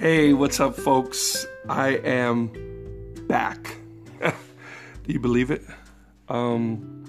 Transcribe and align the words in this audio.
Hey, 0.00 0.32
what's 0.32 0.58
up, 0.60 0.76
folks? 0.76 1.46
I 1.68 1.88
am 1.90 2.50
back. 3.28 3.76
Do 4.22 4.32
you 5.12 5.20
believe 5.20 5.50
it? 5.50 5.62
Um, 6.30 7.04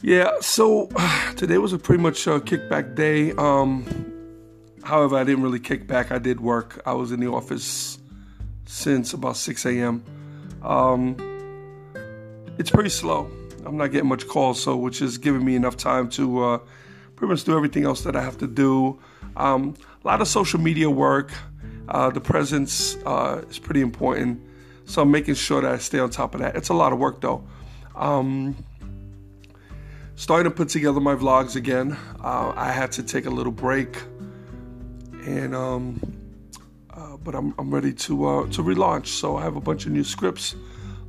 yeah, 0.00 0.32
so 0.40 0.88
today 1.36 1.58
was 1.58 1.72
a 1.72 1.78
pretty 1.78 2.02
much 2.02 2.26
a 2.26 2.40
kickback 2.40 2.96
day. 2.96 3.30
Um, 3.30 3.86
however, 4.82 5.14
I 5.14 5.22
didn't 5.22 5.44
really 5.44 5.60
kick 5.60 5.86
back. 5.86 6.10
I 6.10 6.18
did 6.18 6.40
work. 6.40 6.82
I 6.84 6.94
was 6.94 7.12
in 7.12 7.20
the 7.20 7.30
office 7.30 7.96
since 8.66 9.14
about 9.14 9.36
6 9.36 9.66
a.m. 9.66 10.02
Um, 10.64 11.14
it's 12.58 12.72
pretty 12.72 12.90
slow. 12.90 13.30
I'm 13.64 13.76
not 13.76 13.92
getting 13.92 14.08
much 14.08 14.26
calls, 14.26 14.60
so 14.60 14.74
which 14.74 15.00
is 15.00 15.18
giving 15.18 15.44
me 15.44 15.54
enough 15.54 15.76
time 15.76 16.08
to 16.08 16.42
uh, 16.42 16.58
pretty 17.14 17.30
much 17.30 17.44
do 17.44 17.56
everything 17.56 17.84
else 17.84 18.00
that 18.00 18.16
I 18.16 18.20
have 18.20 18.38
to 18.38 18.48
do. 18.48 18.98
Um, 19.36 19.74
a 20.02 20.06
lot 20.06 20.20
of 20.20 20.28
social 20.28 20.60
media 20.60 20.88
work. 20.90 21.32
Uh, 21.88 22.10
the 22.10 22.20
presence 22.20 22.96
uh, 23.04 23.42
is 23.48 23.58
pretty 23.58 23.80
important. 23.80 24.40
So 24.86 25.02
I'm 25.02 25.10
making 25.10 25.34
sure 25.34 25.62
that 25.62 25.72
I 25.72 25.78
stay 25.78 25.98
on 25.98 26.10
top 26.10 26.34
of 26.34 26.40
that. 26.40 26.56
It's 26.56 26.68
a 26.68 26.74
lot 26.74 26.92
of 26.92 26.98
work 26.98 27.20
though. 27.20 27.44
Um, 27.94 28.56
starting 30.16 30.50
to 30.50 30.54
put 30.54 30.68
together 30.68 31.00
my 31.00 31.14
vlogs 31.14 31.56
again. 31.56 31.96
Uh, 32.22 32.52
I 32.56 32.70
had 32.70 32.92
to 32.92 33.02
take 33.02 33.26
a 33.26 33.30
little 33.30 33.52
break, 33.52 33.96
and 35.26 35.54
um, 35.54 36.00
uh, 36.90 37.16
but 37.16 37.34
I'm, 37.34 37.54
I'm 37.58 37.72
ready 37.72 37.92
to 37.92 38.26
uh, 38.26 38.46
to 38.48 38.62
relaunch. 38.62 39.06
So 39.06 39.36
I 39.36 39.42
have 39.42 39.56
a 39.56 39.60
bunch 39.60 39.86
of 39.86 39.92
new 39.92 40.04
scripts, 40.04 40.54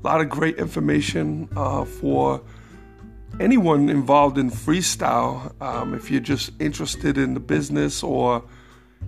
a 0.03 0.08
lot 0.08 0.22
of 0.22 0.30
great 0.30 0.58
information 0.58 1.50
uh, 1.56 1.86
for 1.86 2.42
anyone 3.39 3.89
involved 3.89 4.38
in 4.38 4.50
freestyle. 4.50 5.59
Um, 5.61 5.94
if 5.94 6.09
you're 6.09 6.22
just 6.22 6.52
interested 6.59 7.17
in 7.17 7.33
the 7.33 7.39
business 7.39 8.03
or 8.03 8.44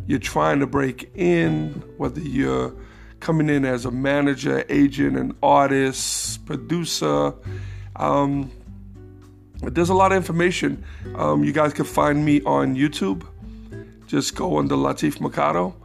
you're 0.05 0.19
trying 0.19 0.59
to 0.59 0.67
break 0.67 1.09
in, 1.15 1.69
whether 1.97 2.21
you're 2.21 2.73
coming 3.19 3.49
in 3.49 3.65
as 3.65 3.85
a 3.85 3.91
manager, 3.91 4.63
agent, 4.69 5.17
an 5.17 5.35
artist, 5.41 6.45
producer. 6.45 7.33
Um, 7.95 8.51
there's 9.63 9.89
a 9.89 9.93
lot 9.93 10.11
of 10.11 10.17
information. 10.17 10.83
Um, 11.15 11.43
you 11.43 11.51
guys 11.51 11.73
can 11.73 11.85
find 11.85 12.23
me 12.23 12.41
on 12.43 12.75
YouTube. 12.75 13.25
Just 14.05 14.35
go 14.35 14.57
under 14.57 14.75
Latif 14.75 15.19
Mercado. 15.19 15.75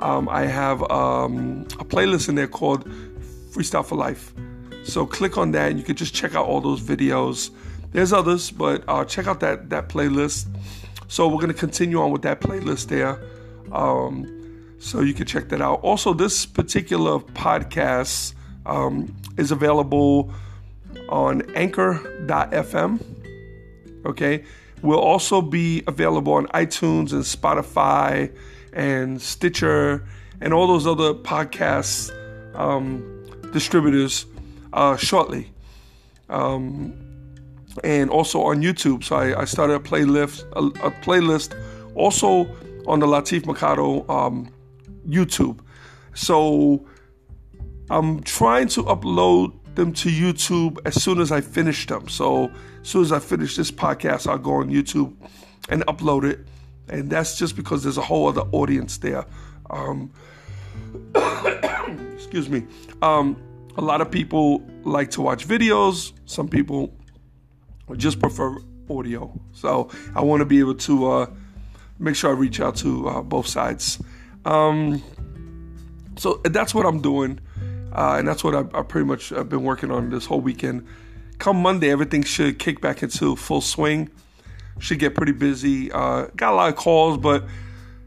Um, 0.00 0.28
I 0.28 0.46
have 0.46 0.82
um, 0.90 1.66
a 1.78 1.84
playlist 1.84 2.28
in 2.28 2.34
there 2.34 2.48
called 2.48 2.88
Freestyle 3.52 3.84
for 3.84 3.96
Life. 3.96 4.34
So 4.82 5.06
click 5.06 5.38
on 5.38 5.52
that 5.52 5.70
and 5.70 5.78
you 5.78 5.84
can 5.84 5.94
just 5.96 6.14
check 6.14 6.34
out 6.34 6.46
all 6.46 6.60
those 6.60 6.80
videos. 6.80 7.50
There's 7.92 8.12
others, 8.12 8.50
but 8.50 8.84
uh, 8.86 9.04
check 9.04 9.26
out 9.26 9.40
that, 9.40 9.70
that 9.70 9.88
playlist. 9.88 10.46
So 11.08 11.26
we're 11.26 11.40
to 11.48 11.54
continue 11.54 12.00
on 12.00 12.12
with 12.12 12.22
that 12.22 12.40
playlist 12.40 12.86
there. 12.86 13.20
Um, 13.72 14.76
so 14.78 15.00
you 15.00 15.12
can 15.12 15.26
check 15.26 15.48
that 15.48 15.60
out. 15.60 15.80
Also, 15.82 16.14
this 16.14 16.46
particular 16.46 17.18
podcast 17.18 18.34
um, 18.64 19.14
is 19.36 19.50
available 19.50 20.32
on 21.08 21.42
anchor.fm. 21.54 23.04
Okay. 24.06 24.44
Will 24.82 25.00
also 25.00 25.42
be 25.42 25.82
available 25.86 26.32
on 26.32 26.46
iTunes 26.48 27.12
and 27.12 27.22
Spotify 27.22 28.34
and 28.72 29.20
Stitcher 29.20 30.06
and 30.40 30.54
all 30.54 30.66
those 30.66 30.86
other 30.86 31.12
podcast 31.12 32.10
um, 32.54 33.26
distributors 33.52 34.24
uh, 34.72 34.96
shortly. 34.96 35.52
Um, 36.30 37.09
and 37.84 38.10
also 38.10 38.42
on 38.42 38.62
YouTube. 38.62 39.04
So 39.04 39.16
I, 39.16 39.42
I 39.42 39.44
started 39.44 39.74
a 39.74 39.80
playlist, 39.80 40.44
a, 40.52 40.86
a 40.86 40.90
playlist 40.90 41.54
also 41.94 42.48
on 42.86 43.00
the 43.00 43.06
Latif 43.06 43.46
Mercado 43.46 44.06
um, 44.08 44.52
YouTube. 45.08 45.60
So 46.14 46.86
I'm 47.90 48.22
trying 48.22 48.68
to 48.68 48.82
upload 48.84 49.54
them 49.74 49.92
to 49.92 50.08
YouTube 50.08 50.78
as 50.84 51.02
soon 51.02 51.20
as 51.20 51.32
I 51.32 51.40
finish 51.40 51.86
them. 51.86 52.08
So 52.08 52.50
as 52.82 52.88
soon 52.88 53.02
as 53.02 53.12
I 53.12 53.18
finish 53.18 53.56
this 53.56 53.70
podcast, 53.70 54.26
I'll 54.26 54.38
go 54.38 54.54
on 54.54 54.70
YouTube 54.70 55.14
and 55.68 55.84
upload 55.86 56.24
it. 56.24 56.40
And 56.88 57.08
that's 57.08 57.38
just 57.38 57.54
because 57.54 57.84
there's 57.84 57.98
a 57.98 58.02
whole 58.02 58.28
other 58.28 58.42
audience 58.52 58.98
there. 58.98 59.24
Um, 59.70 60.10
excuse 62.14 62.48
me. 62.48 62.66
Um, 63.02 63.40
a 63.76 63.80
lot 63.80 64.00
of 64.00 64.10
people 64.10 64.66
like 64.82 65.10
to 65.12 65.22
watch 65.22 65.46
videos. 65.46 66.12
Some 66.26 66.48
people 66.48 66.92
just 67.96 68.20
prefer 68.20 68.58
audio. 68.88 69.32
So 69.52 69.90
I 70.14 70.22
want 70.22 70.40
to 70.40 70.46
be 70.46 70.58
able 70.58 70.74
to 70.74 71.10
uh, 71.10 71.26
make 71.98 72.16
sure 72.16 72.30
I 72.30 72.34
reach 72.34 72.60
out 72.60 72.76
to 72.76 73.08
uh, 73.08 73.22
both 73.22 73.46
sides. 73.46 74.02
Um, 74.44 75.02
so 76.16 76.40
that's 76.44 76.74
what 76.74 76.86
I'm 76.86 77.00
doing, 77.00 77.40
uh, 77.92 78.16
and 78.18 78.26
that's 78.26 78.42
what 78.42 78.54
I, 78.54 78.78
I 78.78 78.82
pretty 78.82 79.06
much 79.06 79.30
have 79.30 79.48
been 79.48 79.62
working 79.62 79.90
on 79.90 80.10
this 80.10 80.26
whole 80.26 80.40
weekend. 80.40 80.86
Come 81.38 81.56
Monday, 81.62 81.90
everything 81.90 82.22
should 82.22 82.58
kick 82.58 82.80
back 82.80 83.02
into 83.02 83.36
full 83.36 83.60
swing. 83.60 84.10
Should 84.78 84.98
get 84.98 85.14
pretty 85.14 85.32
busy. 85.32 85.92
Uh, 85.92 86.26
got 86.36 86.52
a 86.52 86.56
lot 86.56 86.68
of 86.70 86.76
calls, 86.76 87.18
but 87.18 87.44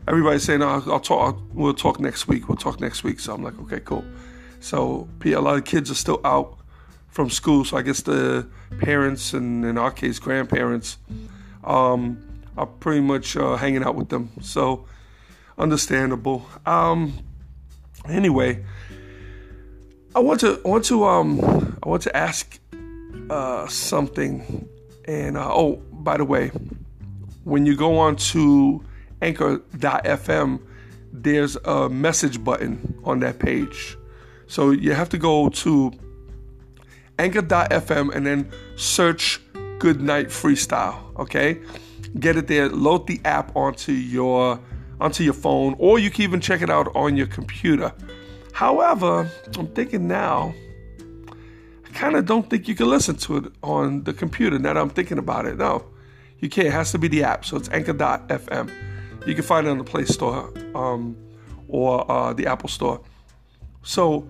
everybody's 0.08 0.44
saying, 0.44 0.62
oh, 0.62 0.84
"I'll 0.88 1.00
talk. 1.00 1.40
We'll 1.54 1.74
talk 1.74 2.00
next 2.00 2.28
week. 2.28 2.50
We'll 2.50 2.58
talk 2.58 2.80
next 2.80 3.04
week." 3.04 3.20
So 3.20 3.34
I'm 3.34 3.44
like, 3.44 3.60
"Okay, 3.62 3.80
cool." 3.80 4.04
So 4.60 5.08
a 5.24 5.36
lot 5.40 5.58
of 5.58 5.66
kids 5.66 5.92
are 5.92 5.96
still 5.96 6.22
out 6.24 6.58
from 7.14 7.30
school, 7.30 7.64
so 7.64 7.78
I 7.78 7.84
guess 7.84 8.02
the 8.02 8.48
parents 8.80 9.34
and 9.34 9.64
in 9.64 9.78
our 9.78 9.92
case 9.92 10.18
grandparents 10.18 10.98
um, 11.64 12.18
are 12.58 12.66
pretty 12.66 13.02
much 13.02 13.38
uh, 13.38 13.56
hanging 13.56 13.84
out 13.84 13.94
with 13.96 14.10
them. 14.10 14.32
So 14.42 14.88
understandable. 15.58 16.48
Um, 16.66 17.14
anyway, 18.10 18.66
I 20.16 20.20
want 20.20 20.40
to 20.40 20.60
I 20.66 20.68
want 20.68 20.86
to 20.86 21.06
um 21.06 21.78
I 21.84 21.88
want 21.88 22.02
to 22.04 22.18
ask 22.18 22.60
uh, 23.30 23.68
something. 23.68 24.68
And 25.06 25.38
uh, 25.38 25.54
oh, 25.54 25.76
by 25.92 26.18
the 26.18 26.26
way, 26.26 26.48
when 27.44 27.68
you 27.68 27.76
go 27.76 28.00
on 28.00 28.16
to 28.16 28.84
Anchor.fm, 29.22 30.62
there's 31.12 31.58
a 31.58 31.90
message 31.90 32.44
button 32.44 33.00
on 33.04 33.20
that 33.20 33.38
page. 33.38 33.98
So 34.48 34.72
you 34.72 34.94
have 34.94 35.10
to 35.10 35.18
go 35.18 35.50
to 35.50 35.92
Anchor.fm 37.20 38.14
and 38.14 38.26
then 38.26 38.52
search 38.76 39.42
Good 39.80 40.02
Night 40.02 40.28
Freestyle. 40.28 40.98
Okay 41.20 41.60
get 42.20 42.38
it 42.38 42.48
there, 42.48 42.70
load 42.70 43.08
the 43.08 43.20
app 43.26 43.56
onto 43.56 43.92
your 43.92 44.60
onto 45.00 45.24
your 45.24 45.34
phone, 45.34 45.76
or 45.80 46.00
you 46.00 46.10
can 46.10 46.22
even 46.22 46.40
check 46.40 46.62
it 46.62 46.70
out 46.70 46.96
on 46.96 47.18
your 47.18 47.28
computer. 47.28 47.92
However, 48.54 49.30
I'm 49.58 49.68
thinking 49.68 50.08
now, 50.08 50.54
I 51.86 51.90
kind 51.94 52.16
of 52.16 52.26
don't 52.26 52.50
think 52.50 52.68
you 52.68 52.76
can 52.76 52.90
listen 52.90 53.16
to 53.18 53.38
it 53.38 53.52
on 53.64 54.04
the 54.04 54.14
computer. 54.14 54.60
Now 54.60 54.74
that 54.74 54.80
I'm 54.80 54.90
thinking 54.90 55.18
about 55.18 55.46
it, 55.46 55.58
no, 55.58 55.84
you 56.40 56.50
can't. 56.50 56.68
It 56.68 56.74
has 56.74 56.92
to 56.92 57.00
be 57.00 57.08
the 57.08 57.24
app. 57.24 57.44
So 57.44 57.58
it's 57.58 57.70
Anchor.fm. 57.70 58.72
You 59.26 59.34
can 59.34 59.44
find 59.44 59.68
it 59.68 59.70
on 59.72 59.78
the 59.78 59.84
Play 59.84 60.06
Store 60.06 60.54
um, 60.76 61.18
or 61.68 62.10
uh, 62.10 62.34
the 62.34 62.48
Apple 62.48 62.70
Store. 62.70 63.02
So 63.82 64.28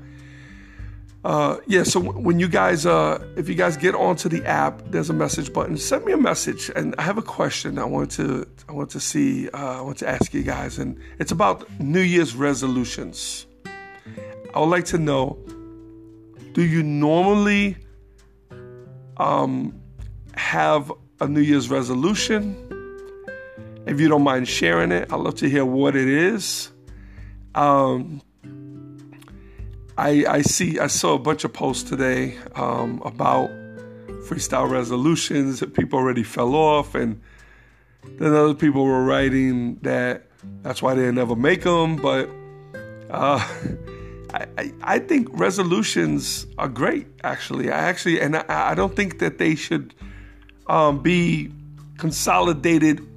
uh, 1.23 1.57
yeah, 1.67 1.83
so 1.83 2.01
when 2.01 2.39
you 2.39 2.49
guys, 2.49 2.85
uh, 2.85 3.25
if 3.37 3.47
you 3.47 3.55
guys 3.55 3.77
get 3.77 3.95
onto 3.95 4.27
the 4.27 4.45
app, 4.45 4.81
there's 4.87 5.09
a 5.09 5.13
message 5.13 5.53
button. 5.53 5.77
Send 5.77 6.03
me 6.03 6.11
a 6.11 6.17
message, 6.17 6.69
and 6.75 6.93
I 6.97 7.03
have 7.03 7.17
a 7.17 7.21
question. 7.21 7.79
I 7.79 7.85
want 7.85 8.11
to, 8.11 8.45
I 8.67 8.73
want 8.73 8.89
to 8.91 8.99
see, 8.99 9.49
uh, 9.49 9.79
I 9.79 9.81
want 9.81 9.97
to 9.99 10.09
ask 10.09 10.33
you 10.33 10.43
guys, 10.43 10.77
and 10.77 10.99
it's 11.19 11.31
about 11.31 11.69
New 11.79 12.01
Year's 12.01 12.35
resolutions. 12.35 13.45
I 14.53 14.59
would 14.59 14.65
like 14.65 14.83
to 14.85 14.97
know: 14.97 15.37
Do 16.51 16.61
you 16.61 16.83
normally 16.83 17.77
um, 19.15 19.79
have 20.35 20.91
a 21.21 21.27
New 21.27 21.41
Year's 21.41 21.69
resolution? 21.69 22.57
If 23.85 23.99
you 24.01 24.09
don't 24.09 24.23
mind 24.23 24.49
sharing 24.49 24.91
it, 24.91 25.11
I'd 25.11 25.19
love 25.19 25.35
to 25.35 25.49
hear 25.49 25.63
what 25.63 25.95
it 25.95 26.09
is. 26.09 26.69
Um, 27.55 28.21
I, 29.97 30.25
I 30.27 30.41
see 30.41 30.79
I 30.79 30.87
saw 30.87 31.13
a 31.13 31.19
bunch 31.19 31.43
of 31.43 31.53
posts 31.53 31.87
today 31.89 32.37
um, 32.55 33.01
about 33.05 33.49
freestyle 34.25 34.69
resolutions 34.69 35.59
that 35.59 35.73
people 35.73 35.99
already 35.99 36.23
fell 36.23 36.55
off, 36.55 36.95
and 36.95 37.21
then 38.03 38.33
other 38.33 38.55
people 38.55 38.85
were 38.85 39.03
writing 39.03 39.75
that 39.83 40.27
that's 40.61 40.81
why 40.81 40.95
they 40.95 41.11
never 41.11 41.35
make 41.35 41.63
them. 41.63 41.97
But 41.97 42.29
uh, 43.09 43.47
I, 44.33 44.73
I, 44.81 44.99
think 44.99 45.27
resolutions 45.31 46.47
are 46.57 46.67
great, 46.67 47.07
actually. 47.23 47.71
I 47.71 47.77
actually, 47.77 48.19
and 48.19 48.35
I, 48.35 48.71
I 48.71 48.73
don't 48.75 48.95
think 48.95 49.19
that 49.19 49.37
they 49.37 49.53
should 49.53 49.93
um, 50.67 51.03
be 51.03 51.51
consolidated 51.99 53.07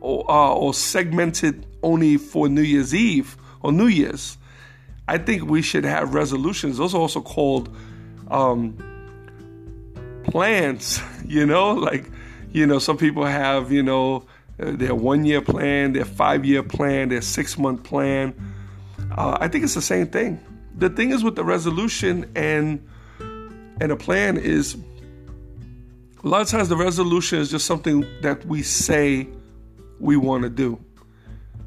or, 0.00 0.28
uh, 0.30 0.54
or 0.54 0.72
segmented 0.72 1.66
only 1.82 2.16
for 2.16 2.48
New 2.48 2.62
Year's 2.62 2.94
Eve 2.94 3.36
or 3.60 3.70
New 3.70 3.88
Year's. 3.88 4.38
I 5.12 5.18
think 5.18 5.44
we 5.44 5.60
should 5.60 5.84
have 5.84 6.14
resolutions. 6.14 6.78
Those 6.78 6.94
are 6.94 6.98
also 6.98 7.20
called 7.20 7.68
um, 8.30 8.78
plans, 10.24 11.02
you 11.26 11.44
know, 11.44 11.74
like, 11.74 12.10
you 12.50 12.66
know, 12.66 12.78
some 12.78 12.96
people 12.96 13.26
have, 13.26 13.70
you 13.70 13.82
know, 13.82 14.24
uh, 14.58 14.70
their 14.70 14.94
one 14.94 15.26
year 15.26 15.42
plan, 15.42 15.92
their 15.92 16.06
five 16.06 16.46
year 16.46 16.62
plan, 16.62 17.10
their 17.10 17.20
six 17.20 17.58
month 17.58 17.82
plan. 17.82 18.34
Uh, 19.14 19.36
I 19.38 19.48
think 19.48 19.64
it's 19.64 19.74
the 19.74 19.82
same 19.82 20.06
thing. 20.06 20.40
The 20.78 20.88
thing 20.88 21.10
is 21.10 21.22
with 21.22 21.36
the 21.36 21.44
resolution 21.44 22.30
and 22.34 22.82
and 23.82 23.92
a 23.92 23.96
plan 23.96 24.38
is 24.38 24.78
a 26.24 26.26
lot 26.26 26.40
of 26.40 26.48
times 26.48 26.70
the 26.70 26.76
resolution 26.76 27.38
is 27.38 27.50
just 27.50 27.66
something 27.66 28.06
that 28.22 28.46
we 28.46 28.62
say 28.62 29.28
we 30.00 30.16
want 30.16 30.44
to 30.44 30.48
do. 30.48 30.82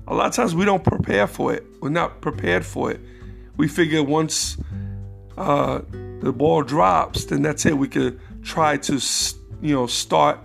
A 0.08 0.16
lot 0.16 0.26
of 0.26 0.34
times 0.34 0.56
we 0.56 0.66
don't 0.66 0.84
prepare 0.84 1.28
for 1.28 1.54
it. 1.54 1.64
We're 1.80 1.90
not 1.90 2.22
prepared 2.22 2.66
for 2.66 2.90
it. 2.90 3.02
We 3.58 3.68
figure 3.68 4.04
once 4.04 4.58
uh, 5.38 5.82
the 6.22 6.34
ball 6.34 6.64
drops, 6.64 7.26
then 7.26 7.42
that's 7.42 7.66
it. 7.66 7.78
We 7.78 7.88
could 7.88 8.20
try 8.44 8.78
to, 8.78 9.02
you 9.62 9.74
know, 9.74 9.88
start 9.88 10.40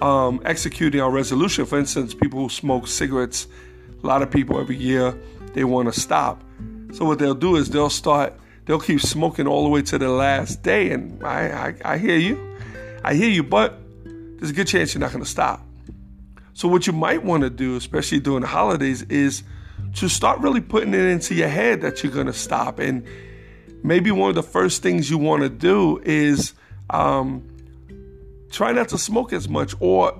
um, 0.00 0.40
executing 0.44 1.00
our 1.00 1.10
resolution. 1.10 1.64
For 1.66 1.78
instance, 1.78 2.14
people 2.14 2.40
who 2.40 2.48
smoke 2.48 2.86
cigarettes, 2.86 3.46
a 4.02 4.06
lot 4.06 4.22
of 4.22 4.30
people 4.30 4.60
every 4.60 4.76
year 4.76 5.16
they 5.54 5.64
want 5.64 5.92
to 5.92 5.98
stop. 5.98 6.42
So 6.92 7.04
what 7.04 7.18
they'll 7.18 7.34
do 7.34 7.56
is 7.56 7.70
they'll 7.70 7.90
start, 7.90 8.34
they'll 8.66 8.80
keep 8.80 9.00
smoking 9.00 9.46
all 9.46 9.64
the 9.64 9.70
way 9.70 9.82
to 9.82 9.98
the 9.98 10.08
last 10.08 10.62
day. 10.62 10.90
And 10.90 11.24
I, 11.24 11.74
I, 11.84 11.94
I 11.94 11.98
hear 11.98 12.16
you, 12.16 12.56
I 13.04 13.14
hear 13.14 13.28
you, 13.28 13.42
but 13.42 13.78
there's 14.04 14.50
a 14.50 14.54
good 14.54 14.66
chance 14.66 14.92
you're 14.92 15.00
not 15.00 15.12
going 15.12 15.24
to 15.24 15.30
stop. 15.30 15.64
So 16.54 16.68
what 16.68 16.86
you 16.86 16.92
might 16.92 17.24
want 17.24 17.44
to 17.44 17.50
do, 17.50 17.76
especially 17.76 18.20
during 18.20 18.42
the 18.42 18.48
holidays, 18.48 19.02
is 19.02 19.42
to 19.94 20.08
start 20.08 20.40
really 20.40 20.60
putting 20.60 20.94
it 20.94 21.00
into 21.00 21.34
your 21.34 21.48
head 21.48 21.80
that 21.82 22.02
you're 22.02 22.12
going 22.12 22.26
to 22.26 22.32
stop. 22.32 22.78
And 22.78 23.06
maybe 23.82 24.10
one 24.10 24.28
of 24.28 24.34
the 24.34 24.42
first 24.42 24.82
things 24.82 25.10
you 25.10 25.18
want 25.18 25.42
to 25.42 25.48
do 25.48 26.00
is 26.04 26.54
um, 26.90 27.46
try 28.50 28.72
not 28.72 28.88
to 28.88 28.98
smoke 28.98 29.32
as 29.32 29.48
much 29.48 29.74
or 29.80 30.18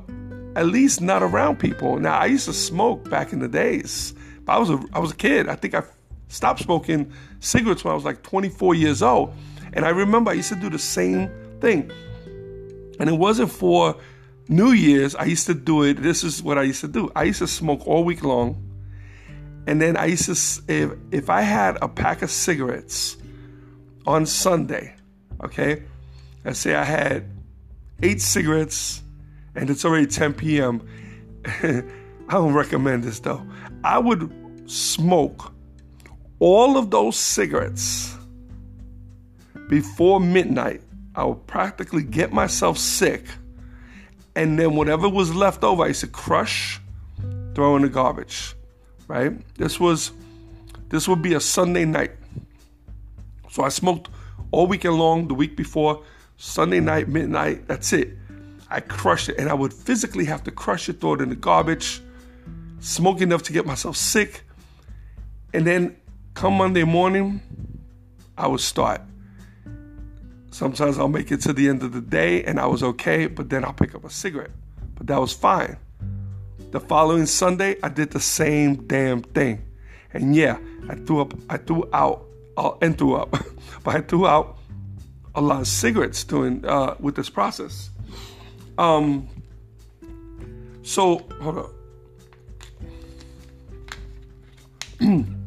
at 0.56 0.66
least 0.66 1.00
not 1.00 1.22
around 1.22 1.58
people. 1.58 1.98
Now, 1.98 2.19
I 2.19 2.26
used 2.26 2.46
to 2.46 2.52
smoke 2.52 3.08
back 3.08 3.32
in 3.32 3.38
the 3.38 3.48
days. 3.48 4.14
But 4.44 4.54
I 4.54 4.58
was 4.58 4.70
a, 4.70 4.82
I 4.92 4.98
was 4.98 5.12
a 5.12 5.16
kid. 5.16 5.48
I 5.48 5.54
think 5.54 5.75
I 5.75 5.82
stopped 6.28 6.60
smoking 6.60 7.12
cigarettes 7.40 7.84
when 7.84 7.92
I 7.92 7.94
was 7.94 8.04
like 8.04 8.22
24 8.22 8.75
years 8.75 9.02
old. 9.02 9.34
And 9.72 9.84
I 9.84 9.90
remember 9.90 10.30
I 10.30 10.34
used 10.34 10.50
to 10.50 10.56
do 10.56 10.68
the 10.68 10.78
same 10.78 11.30
thing. 11.60 11.90
And 12.98 13.08
it 13.08 13.14
wasn't 13.14 13.50
for 13.50 13.96
New 14.48 14.72
Year's. 14.72 15.14
I 15.14 15.25
used 15.25 15.46
to 15.46 15.54
do 15.54 15.82
it. 15.82 16.02
This 16.02 16.22
is 16.22 16.42
what 16.42 16.58
I 16.58 16.62
used 16.62 16.82
to 16.82 16.88
do. 16.88 17.10
I 17.16 17.25
used 17.25 17.38
to 17.38 17.46
smoke 17.46 17.86
all 17.86 18.04
week 18.04 18.22
long. 18.22 18.71
And 19.67 19.81
then 19.81 19.97
I 19.97 20.06
used 20.06 20.26
to, 20.26 20.73
if, 20.73 20.93
if 21.11 21.31
I 21.31 21.43
had 21.43 21.79
a 21.81 21.88
pack 21.88 22.23
of 22.23 22.31
cigarettes 22.31 23.17
on 24.06 24.26
Sunday, 24.26 24.94
okay, 25.43 25.85
let's 26.44 26.59
say 26.59 26.75
I 26.75 26.85
had 26.85 27.25
eight 28.03 28.20
cigarettes 28.20 29.03
and 29.55 29.70
it's 29.70 29.85
already 29.85 30.06
10 30.06 30.35
p.m. 30.35 30.87
I 31.44 31.82
don't 32.29 32.55
recommend 32.55 33.05
this 33.05 33.20
though. 33.20 33.47
I 33.85 33.99
would 33.99 34.70
smoke 34.70 35.53
all 36.38 36.76
of 36.76 36.91
those 36.91 37.17
cigarettes 37.17 38.17
before 39.69 40.19
midnight. 40.19 40.82
I 41.14 41.25
would 41.25 41.47
practically 41.47 42.03
get 42.03 42.32
myself 42.32 42.79
sick. 42.79 43.25
And 44.35 44.59
then 44.59 44.75
whatever 44.75 45.09
was 45.09 45.35
left 45.35 45.62
over, 45.62 45.85
I 45.85 45.88
used 45.88 46.00
to 46.00 46.06
crush, 46.06 46.81
throw 47.55 47.76
in 47.76 47.82
the 47.82 47.88
garbage. 47.88 48.55
Right? 49.12 49.32
This 49.56 49.79
was 49.79 50.12
this 50.88 51.06
would 51.06 51.20
be 51.20 51.35
a 51.35 51.41
Sunday 51.41 51.85
night. 51.85 52.12
So 53.50 53.62
I 53.62 53.69
smoked 53.69 54.09
all 54.53 54.67
weekend 54.67 54.97
long, 54.97 55.29
the 55.29 55.35
week 55.35 55.55
before, 55.55 56.03
Sunday 56.38 56.81
night, 56.81 57.09
midnight, 57.09 57.69
that's 57.69 57.93
it. 57.93 58.17
I 58.70 58.81
crushed 58.81 59.29
it, 59.29 59.37
and 59.38 59.50
I 59.50 59.55
would 59.55 59.75
physically 59.75 60.25
have 60.25 60.43
to 60.44 60.50
crush 60.50 60.88
it, 60.88 61.03
throw 61.03 61.12
it 61.12 61.20
in 61.20 61.29
the 61.29 61.37
garbage, 61.37 62.00
smoke 62.81 63.20
enough 63.20 63.43
to 63.43 63.53
get 63.53 63.67
myself 63.67 63.99
sick. 63.99 64.44
And 65.53 65.67
then 65.67 65.94
come 66.32 66.55
Monday 66.55 66.85
morning, 66.85 67.43
I 68.38 68.47
would 68.47 68.61
start. 68.61 69.03
Sometimes 70.53 70.99
I'll 70.99 71.09
make 71.09 71.31
it 71.31 71.43
to 71.43 71.53
the 71.53 71.69
end 71.69 71.82
of 71.82 71.93
the 71.93 72.00
day 72.00 72.44
and 72.44 72.59
I 72.59 72.64
was 72.64 72.82
okay, 72.82 73.26
but 73.26 73.50
then 73.50 73.62
I'll 73.62 73.75
pick 73.75 73.94
up 73.94 74.05
a 74.06 74.11
cigarette. 74.11 74.53
But 74.94 75.06
that 75.09 75.20
was 75.20 75.35
fine. 75.35 75.76
The 76.72 76.80
following 76.80 77.26
Sunday, 77.26 77.76
I 77.82 77.90
did 77.90 78.12
the 78.12 78.19
same 78.19 78.86
damn 78.86 79.20
thing. 79.20 79.62
And 80.14 80.34
yeah, 80.34 80.56
I 80.88 80.94
threw 80.94 81.20
up, 81.20 81.34
I 81.50 81.58
threw 81.58 81.86
out, 81.92 82.24
uh, 82.56 82.72
and 82.80 82.96
threw 82.96 83.14
up, 83.14 83.30
but 83.84 83.94
I 83.94 84.00
threw 84.00 84.26
out 84.26 84.56
a 85.34 85.40
lot 85.42 85.60
of 85.60 85.66
cigarettes 85.66 86.24
doing 86.24 86.64
uh, 86.64 86.96
with 86.98 87.14
this 87.14 87.28
process. 87.28 87.90
Um, 88.78 89.28
so 90.82 91.19
hold 91.42 91.70
on. 94.98 95.38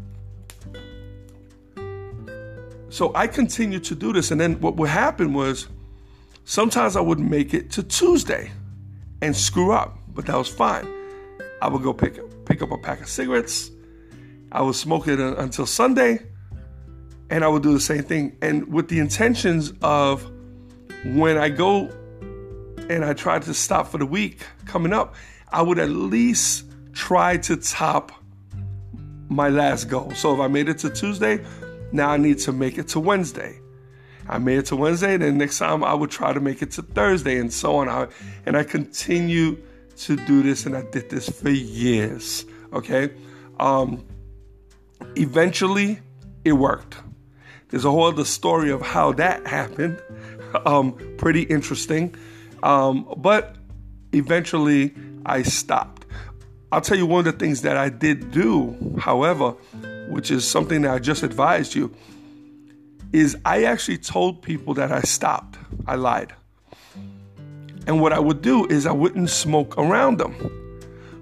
so 2.89 3.12
I 3.16 3.25
continued 3.25 3.83
to 3.86 3.95
do 3.95 4.13
this, 4.13 4.30
and 4.30 4.39
then 4.39 4.62
what 4.62 4.75
would 4.75 4.89
happen 4.89 5.33
was 5.33 5.69
sometimes 6.44 6.95
I 6.95 7.01
would 7.01 7.19
make 7.19 7.56
it 7.56 7.71
to 7.71 7.81
Tuesday 7.81 8.51
and 9.24 9.36
screw 9.36 9.71
up, 9.71 9.98
but 10.13 10.28
that 10.28 10.38
was 10.38 10.50
fine. 10.50 10.94
I 11.66 11.68
would 11.68 11.82
go 11.82 11.94
pick 11.94 12.20
pick 12.46 12.62
up 12.62 12.72
a 12.72 12.78
pack 12.78 13.02
of 13.02 13.10
cigarettes. 13.10 13.72
I 14.52 14.62
would 14.62 14.76
smoke 14.76 15.07
it 15.07 15.19
uh, 15.19 15.36
until 15.38 15.66
Sunday, 15.66 16.19
and 17.31 17.44
I 17.44 17.48
would 17.48 17.64
do 17.64 17.74
the 17.74 17.80
same 17.80 18.04
thing, 18.04 18.38
and 18.40 18.72
with 18.72 18.88
the 18.88 19.00
intentions 19.00 19.74
of 19.81 20.31
when 21.06 21.40
I 21.40 21.50
go 21.50 21.90
and 22.88 23.04
I 23.04 23.14
try 23.14 23.40
to 23.40 23.54
stop 23.56 23.88
for 23.88 23.98
the 23.98 24.06
week 24.06 24.45
coming 24.68 24.94
up, 24.94 25.16
I 25.52 25.64
would 25.64 25.80
at 25.80 25.90
least 25.90 26.66
try 26.94 27.38
to 27.38 27.57
top 27.57 28.12
my 29.28 29.50
last 29.50 29.90
goal. 29.90 30.12
So 30.12 30.36
if 30.36 30.40
I 30.40 30.48
made 30.48 30.69
it 30.69 30.78
to 30.80 30.92
Tuesday, 30.92 31.44
now 31.92 32.10
I 32.10 32.18
need 32.18 32.38
to 32.42 32.52
make 32.52 32.78
it 32.78 32.90
to 32.90 33.00
Wednesday. 33.00 33.60
I 34.30 34.38
made 34.38 34.60
it 34.60 34.68
to 34.68 34.76
Wednesday, 34.76 35.18
then 35.18 35.40
next 35.40 35.57
time 35.57 35.84
I 35.84 35.95
would 35.95 36.12
try 36.12 36.31
to 36.31 36.40
make 36.40 36.62
it 36.62 36.69
to 36.74 36.84
Thursday 36.84 37.40
and 37.40 37.52
so 37.52 37.78
on. 37.78 37.90
I, 37.90 38.07
and 38.45 38.56
I 38.56 38.64
continue 38.64 39.57
to 39.97 40.16
do 40.16 40.44
this, 40.44 40.66
and 40.66 40.75
I 40.75 40.81
did 40.83 41.09
this 41.09 41.30
for 41.30 41.49
years. 41.49 42.45
Okay. 42.73 43.11
Um, 43.59 44.06
eventually, 45.16 45.99
it 46.44 46.54
worked. 46.54 46.97
There's 47.69 47.85
a 47.85 47.92
whole 47.92 48.06
other 48.06 48.25
story 48.25 48.71
of 48.71 48.81
how 48.81 49.11
that 49.14 49.45
happened. 49.47 50.02
Um, 50.66 50.94
pretty 51.18 51.42
interesting. 51.42 52.16
Um, 52.64 53.14
but 53.18 53.57
eventually 54.14 54.95
I 55.25 55.42
stopped. 55.42 56.06
I'll 56.71 56.80
tell 56.80 56.97
you 56.97 57.06
one 57.06 57.28
of 57.28 57.33
the 57.33 57.37
things 57.37 57.61
that 57.64 57.75
I 57.75 57.90
did 57.90 58.31
do, 58.31 58.95
however, 58.97 59.52
which 60.07 60.31
is 60.31 60.47
something 60.47 60.83
that 60.83 60.92
I 60.92 60.99
just 60.99 61.23
advised 61.23 61.75
you, 61.75 61.94
is 63.11 63.37
I 63.44 63.66
actually 63.66 63.97
told 63.97 64.42
people 64.42 64.73
that 64.75 64.94
I 64.94 65.02
stopped. 65.02 65.57
I 65.85 65.95
lied. 65.95 66.33
And 67.87 68.01
what 68.01 68.13
I 68.13 68.19
would 68.19 68.42
do 68.42 68.65
is 68.68 68.85
I 68.85 68.92
wouldn't 68.92 69.30
smoke 69.30 69.77
around 69.77 70.18
them. 70.18 70.35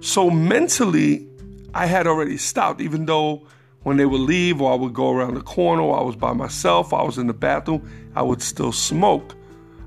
So 0.00 0.30
mentally, 0.30 1.26
I 1.74 1.86
had 1.86 2.06
already 2.06 2.36
stopped, 2.36 2.80
even 2.80 3.06
though 3.06 3.46
when 3.82 3.96
they 3.96 4.06
would 4.06 4.20
leave 4.20 4.60
or 4.60 4.72
I 4.72 4.76
would 4.76 4.94
go 4.94 5.12
around 5.12 5.34
the 5.34 5.42
corner 5.42 5.82
or 5.82 5.98
I 5.98 6.02
was 6.02 6.16
by 6.16 6.32
myself, 6.32 6.92
I 6.92 7.02
was 7.02 7.18
in 7.18 7.26
the 7.26 7.34
bathroom, 7.34 7.88
I 8.14 8.22
would 8.22 8.42
still 8.42 8.72
smoke. 8.72 9.34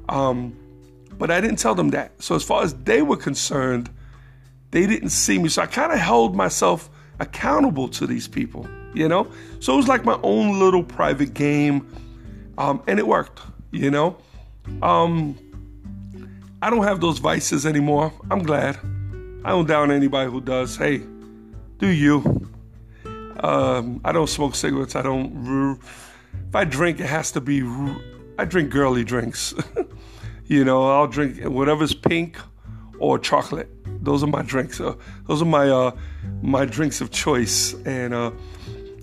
Um, 0.09 0.55
but 1.17 1.31
I 1.31 1.41
didn't 1.41 1.57
tell 1.57 1.75
them 1.75 1.89
that. 1.89 2.21
So 2.21 2.35
as 2.35 2.43
far 2.43 2.63
as 2.63 2.75
they 2.75 3.01
were 3.01 3.17
concerned, 3.17 3.89
they 4.71 4.85
didn't 4.85 5.09
see 5.09 5.39
me. 5.39 5.49
So 5.49 5.63
I 5.63 5.65
kind 5.65 5.91
of 5.91 5.97
held 5.97 6.35
myself 6.35 6.89
accountable 7.19 7.87
to 7.89 8.05
these 8.05 8.27
people, 8.27 8.67
you 8.93 9.07
know? 9.07 9.27
So 9.59 9.73
it 9.73 9.77
was 9.77 9.87
like 9.87 10.05
my 10.05 10.19
own 10.21 10.59
little 10.59 10.83
private 10.83 11.33
game. 11.33 11.87
Um, 12.57 12.83
and 12.87 12.99
it 12.99 13.07
worked, 13.07 13.39
you 13.71 13.89
know? 13.89 14.17
Um, 14.81 15.37
I 16.61 16.69
don't 16.69 16.83
have 16.83 17.01
those 17.01 17.19
vices 17.19 17.65
anymore. 17.65 18.11
I'm 18.31 18.43
glad. 18.43 18.77
I 19.45 19.49
don't 19.51 19.67
down 19.67 19.91
anybody 19.91 20.29
who 20.29 20.41
does. 20.41 20.75
Hey, 20.75 21.03
do 21.77 21.87
you? 21.87 22.49
Um, 23.39 24.01
I 24.03 24.11
don't 24.11 24.27
smoke 24.27 24.55
cigarettes. 24.55 24.95
I 24.95 25.03
don't. 25.03 25.79
If 26.49 26.55
I 26.55 26.63
drink, 26.63 26.99
it 26.99 27.05
has 27.05 27.31
to 27.33 27.41
be. 27.41 27.61
I 28.39 28.45
drink 28.45 28.71
girly 28.71 29.03
drinks. 29.03 29.53
You 30.47 30.63
know, 30.63 30.89
I'll 30.89 31.07
drink 31.07 31.43
whatever's 31.43 31.93
pink 31.93 32.37
or 32.99 33.19
chocolate. 33.19 33.69
Those 34.01 34.23
are 34.23 34.27
my 34.27 34.43
drinks. 34.43 34.79
Uh, 34.79 34.95
those 35.27 35.41
are 35.41 35.45
my 35.45 35.69
uh, 35.69 35.91
my 36.41 36.63
drinks 36.63 37.01
of 37.01 37.11
choice. 37.11 37.73
And 37.85 38.13
uh, 38.13 38.31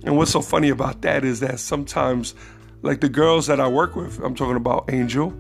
and 0.04 0.16
what's 0.16 0.30
so 0.30 0.40
funny 0.40 0.70
about 0.70 1.02
that 1.02 1.22
is 1.22 1.40
that 1.40 1.60
sometimes, 1.60 2.34
like 2.80 3.02
the 3.02 3.10
girls 3.10 3.46
that 3.48 3.60
I 3.60 3.68
work 3.68 3.94
with, 3.94 4.20
I'm 4.20 4.34
talking 4.34 4.56
about 4.56 4.90
Angel, 4.90 5.34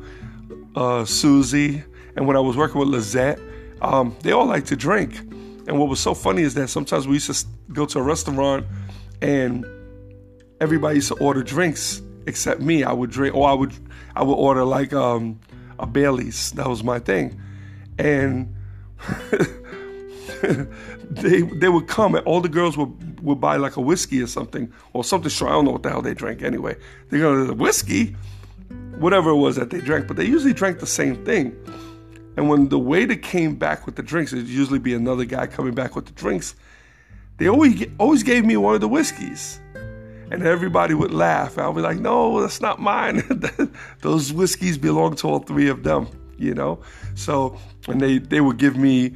uh, 0.76 1.06
Susie, 1.06 1.82
and 2.16 2.26
when 2.26 2.36
I 2.36 2.40
was 2.40 2.56
working 2.56 2.78
with 2.78 2.88
Lizette, 2.88 3.38
um, 3.82 4.16
they 4.22 4.32
all 4.32 4.46
like 4.46 4.64
to 4.66 4.76
drink. 4.76 5.18
And 5.66 5.78
what 5.78 5.88
was 5.88 6.00
so 6.00 6.14
funny 6.14 6.42
is 6.42 6.54
that 6.54 6.68
sometimes 6.68 7.06
we 7.06 7.14
used 7.14 7.32
to 7.32 7.46
go 7.72 7.86
to 7.86 7.98
a 7.98 8.02
restaurant 8.02 8.66
and 9.22 9.66
everybody 10.60 10.96
used 10.96 11.08
to 11.08 11.14
order 11.14 11.42
drinks 11.42 12.02
except 12.26 12.60
me. 12.60 12.84
I 12.84 12.92
would 12.92 13.10
drink, 13.10 13.34
or 13.34 13.48
I 13.48 13.52
would, 13.52 13.72
I 14.14 14.22
would 14.22 14.34
order 14.34 14.64
like 14.64 14.92
um, 14.92 15.40
a 15.78 15.86
Bailey's. 15.86 16.52
That 16.52 16.68
was 16.68 16.84
my 16.84 16.98
thing, 16.98 17.40
and 17.98 18.54
they 21.10 21.42
they 21.42 21.68
would 21.68 21.86
come 21.88 22.14
and 22.14 22.26
all 22.26 22.40
the 22.40 22.48
girls 22.48 22.76
would 22.76 23.20
would 23.20 23.40
buy 23.40 23.56
like 23.56 23.76
a 23.76 23.80
whiskey 23.80 24.22
or 24.22 24.26
something 24.26 24.72
or 24.92 25.04
something 25.04 25.30
strong. 25.30 25.50
I 25.50 25.54
don't 25.54 25.64
know 25.66 25.70
what 25.72 25.82
the 25.82 25.90
hell 25.90 26.02
they 26.02 26.14
drank 26.14 26.42
anyway. 26.42 26.76
They 27.10 27.18
go 27.18 27.34
to 27.34 27.44
the 27.44 27.54
whiskey, 27.54 28.16
whatever 28.98 29.30
it 29.30 29.36
was 29.36 29.56
that 29.56 29.70
they 29.70 29.80
drank, 29.80 30.06
but 30.06 30.16
they 30.16 30.24
usually 30.24 30.52
drank 30.52 30.80
the 30.80 30.86
same 30.86 31.24
thing. 31.24 31.56
And 32.36 32.48
when 32.48 32.68
the 32.68 32.78
waiter 32.78 33.16
came 33.16 33.54
back 33.56 33.86
with 33.86 33.96
the 33.96 34.02
drinks, 34.02 34.32
it'd 34.32 34.48
usually 34.48 34.78
be 34.78 34.94
another 34.94 35.24
guy 35.24 35.46
coming 35.46 35.74
back 35.74 35.94
with 35.94 36.06
the 36.06 36.12
drinks. 36.12 36.54
They 37.36 37.48
always 37.48 37.86
always 37.98 38.22
gave 38.22 38.44
me 38.44 38.56
one 38.56 38.74
of 38.74 38.80
the 38.80 38.88
whiskeys 38.88 39.60
and 40.30 40.42
everybody 40.42 40.94
would 40.94 41.12
laugh. 41.12 41.58
I'd 41.58 41.74
be 41.74 41.80
like, 41.80 41.98
no, 41.98 42.40
that's 42.40 42.60
not 42.60 42.80
mine. 42.80 43.22
Those 44.00 44.32
whiskeys 44.32 44.78
belong 44.78 45.16
to 45.16 45.28
all 45.28 45.38
three 45.40 45.68
of 45.68 45.82
them, 45.82 46.08
you 46.38 46.54
know? 46.54 46.80
So, 47.14 47.58
and 47.88 48.00
they, 48.00 48.18
they 48.18 48.40
would 48.40 48.56
give 48.56 48.76
me 48.76 49.14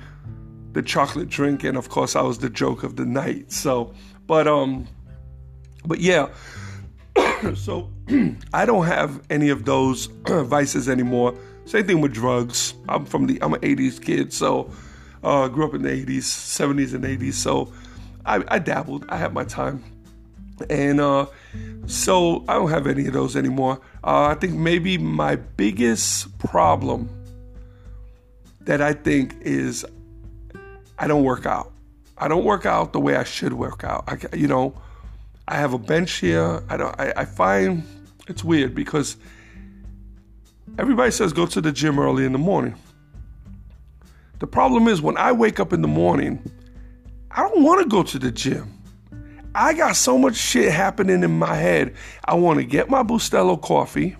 the 0.72 0.82
chocolate 0.82 1.28
drink, 1.28 1.64
and 1.64 1.76
of 1.76 1.88
course, 1.88 2.14
I 2.14 2.22
was 2.22 2.38
the 2.38 2.50
joke 2.50 2.82
of 2.82 2.96
the 2.96 3.06
night. 3.06 3.50
So, 3.52 3.94
but, 4.26 4.46
um, 4.46 4.86
but 5.84 6.00
yeah. 6.00 6.28
so, 7.54 7.90
I 8.52 8.64
don't 8.66 8.86
have 8.86 9.22
any 9.30 9.48
of 9.48 9.64
those 9.64 10.06
vices 10.26 10.88
anymore. 10.88 11.34
Same 11.68 11.86
thing 11.86 12.00
with 12.00 12.12
drugs. 12.12 12.74
I'm 12.88 13.04
from 13.04 13.26
the, 13.26 13.38
I'm 13.42 13.54
an 13.54 13.60
80s 13.60 14.02
kid, 14.02 14.32
so, 14.32 14.70
uh, 15.22 15.48
grew 15.48 15.66
up 15.66 15.74
in 15.74 15.82
the 15.82 15.90
80s, 15.90 16.22
70s, 16.22 16.94
and 16.94 17.04
80s. 17.04 17.34
So, 17.34 17.72
I, 18.24 18.42
I 18.48 18.58
dabbled. 18.58 19.06
I 19.08 19.16
had 19.16 19.32
my 19.32 19.44
time 19.44 19.84
and 20.70 21.00
uh, 21.00 21.26
so 21.86 22.44
I 22.48 22.54
don't 22.54 22.70
have 22.70 22.86
any 22.86 23.06
of 23.06 23.12
those 23.12 23.36
anymore. 23.36 23.80
Uh, 24.02 24.26
I 24.26 24.34
think 24.34 24.54
maybe 24.54 24.98
my 24.98 25.36
biggest 25.36 26.36
problem 26.38 27.08
that 28.62 28.80
I 28.80 28.92
think 28.92 29.36
is 29.40 29.86
I 30.98 31.06
don't 31.06 31.24
work 31.24 31.46
out. 31.46 31.72
I 32.16 32.28
don't 32.28 32.44
work 32.44 32.66
out 32.66 32.92
the 32.92 33.00
way 33.00 33.16
I 33.16 33.24
should 33.24 33.52
work 33.52 33.84
out. 33.84 34.04
I, 34.08 34.36
you 34.36 34.48
know, 34.48 34.74
I 35.46 35.56
have 35.56 35.72
a 35.72 35.78
bench 35.78 36.14
here. 36.14 36.62
I 36.68 36.76
don't. 36.76 36.94
I, 37.00 37.12
I 37.16 37.24
find 37.24 37.84
it's 38.26 38.42
weird 38.42 38.74
because 38.74 39.16
everybody 40.78 41.10
says 41.10 41.32
go 41.32 41.44
to 41.46 41.60
the 41.60 41.72
gym 41.72 41.98
early 41.98 42.24
in 42.24 42.32
the 42.32 42.38
morning. 42.38 42.74
The 44.38 44.46
problem 44.46 44.86
is 44.86 45.02
when 45.02 45.16
I 45.16 45.32
wake 45.32 45.58
up 45.58 45.72
in 45.72 45.82
the 45.82 45.88
morning, 45.88 46.40
I 47.32 47.42
don't 47.42 47.62
want 47.62 47.82
to 47.82 47.88
go 47.88 48.02
to 48.04 48.18
the 48.18 48.30
gym. 48.30 48.72
I 49.54 49.74
got 49.74 49.96
so 49.96 50.16
much 50.16 50.36
shit 50.36 50.72
happening 50.72 51.24
in 51.24 51.38
my 51.38 51.54
head. 51.54 51.94
I 52.24 52.34
want 52.34 52.60
to 52.60 52.64
get 52.64 52.88
my 52.88 53.02
Bustelo 53.02 53.60
coffee, 53.60 54.16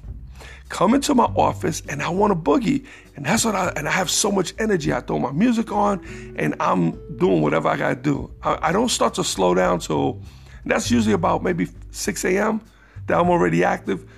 come 0.69 0.95
into 0.95 1.15
my 1.15 1.27
office, 1.37 1.81
and 1.89 2.03
I 2.03 2.09
want 2.09 2.33
to 2.33 2.35
boogie. 2.35 2.85
And 3.15 3.25
that's 3.25 3.45
what 3.45 3.55
I, 3.55 3.73
and 3.77 3.89
I 3.89 3.93
have 3.93 4.11
so 4.11 4.33
much 4.33 4.53
energy. 4.59 4.93
I 4.93 5.01
throw 5.01 5.19
my 5.19 5.31
music 5.31 5.71
on 5.71 6.05
and 6.37 6.57
I'm 6.59 6.93
doing 7.19 7.41
whatever 7.43 7.69
I 7.69 7.77
got 7.77 7.89
to 7.91 7.97
do. 7.97 8.33
I, 8.43 8.59
I, 8.69 8.73
don't 8.73 8.89
start 8.89 9.15
to 9.15 9.25
slow 9.25 9.55
down 9.55 9.79
till, 9.79 10.21
that's 10.65 10.91
usually 10.91 11.15
about 11.15 11.43
maybe 11.43 11.69
6 11.91 12.25
a.m. 12.25 12.61
that 13.07 13.19
I'm 13.19 13.31
already 13.31 13.63
active. 13.65 14.09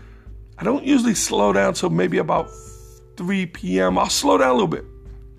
I 0.61 0.63
don't 0.63 0.85
usually 0.85 1.15
slow 1.15 1.55
down 1.55 1.73
till 1.73 1.89
maybe 1.89 2.19
about 2.19 2.51
3 3.17 3.47
p.m. 3.47 3.99
I'll 3.99 4.11
slow 4.11 4.37
down 4.37 4.51
a 4.51 4.53
little 4.53 4.69
bit. 4.69 4.85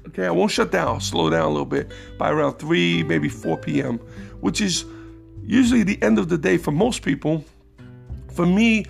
Okay, 0.08 0.25
I 0.25 0.32
won't 0.32 0.50
shut 0.50 0.72
down. 0.72 0.88
I'll 0.88 1.00
slow 1.00 1.30
down 1.30 1.44
a 1.44 1.50
little 1.50 1.63
bit 1.63 1.92
by 2.18 2.32
around 2.32 2.58
3, 2.58 3.04
maybe 3.04 3.30
4 3.30 3.56
p.m., 3.58 4.00
which 4.40 4.62
is 4.62 4.84
usually 5.44 5.84
the 5.84 6.01
end 6.01 6.18
of 6.18 6.28
the 6.28 6.40
day 6.40 6.58
for 6.58 6.72
most 6.72 7.04
people. 7.04 7.46
For 8.34 8.48
me, 8.48 8.86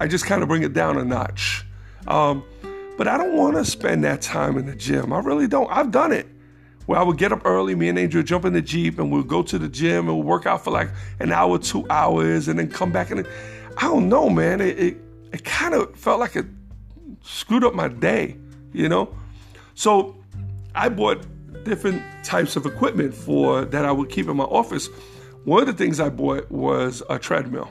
I 0.00 0.08
just 0.08 0.26
kind 0.26 0.42
of 0.42 0.48
bring 0.48 0.64
it 0.64 0.72
down 0.72 0.98
a 0.98 1.04
notch. 1.04 1.64
Um, 2.08 2.42
but 2.98 3.06
I 3.06 3.16
don't 3.16 3.36
want 3.36 3.54
to 3.54 3.64
spend 3.64 4.02
that 4.02 4.22
time 4.22 4.58
in 4.58 4.66
the 4.66 4.74
gym. 4.74 5.12
I 5.12 5.20
really 5.20 5.46
don't. 5.46 5.70
I've 5.70 5.92
done 5.92 6.10
it. 6.10 6.26
Where 6.86 6.98
I 6.98 7.02
would 7.04 7.16
get 7.16 7.30
up 7.30 7.42
early, 7.44 7.76
me 7.76 7.88
and 7.88 7.98
Andrew 7.98 8.20
would 8.20 8.26
jump 8.26 8.44
in 8.44 8.52
the 8.52 8.62
Jeep 8.62 8.98
and 8.98 9.12
we'll 9.12 9.22
go 9.22 9.40
to 9.44 9.56
the 9.56 9.68
gym 9.68 10.08
and 10.08 10.16
we'll 10.18 10.26
work 10.26 10.46
out 10.46 10.64
for 10.64 10.72
like 10.72 10.90
an 11.20 11.30
hour, 11.30 11.58
two 11.58 11.86
hours, 11.90 12.48
and 12.48 12.58
then 12.58 12.68
come 12.68 12.90
back 12.90 13.12
and 13.12 13.24
I 13.76 13.82
don't 13.82 14.08
know, 14.08 14.28
man. 14.28 14.60
It 14.60 14.78
it, 14.78 15.05
it 15.36 15.44
kind 15.44 15.74
of 15.74 15.94
felt 15.96 16.20
like 16.20 16.36
it 16.36 16.46
screwed 17.22 17.64
up 17.64 17.74
my 17.74 17.88
day, 17.88 18.36
you 18.72 18.88
know? 18.88 19.14
So 19.74 20.16
I 20.74 20.88
bought 20.88 21.24
different 21.64 22.02
types 22.24 22.56
of 22.56 22.66
equipment 22.66 23.14
for 23.14 23.64
that 23.64 23.84
I 23.84 23.92
would 23.92 24.08
keep 24.08 24.28
in 24.28 24.36
my 24.36 24.44
office 24.44 24.88
one 25.46 25.60
of 25.60 25.68
the 25.68 25.84
things 25.84 26.00
I 26.00 26.08
bought 26.08 26.50
was 26.50 27.04
a 27.08 27.20
treadmill. 27.20 27.70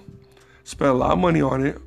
Spent 0.63 0.91
a 0.91 0.93
lot 0.93 1.11
of 1.11 1.19
money 1.19 1.41
on 1.41 1.65
it. 1.65 1.77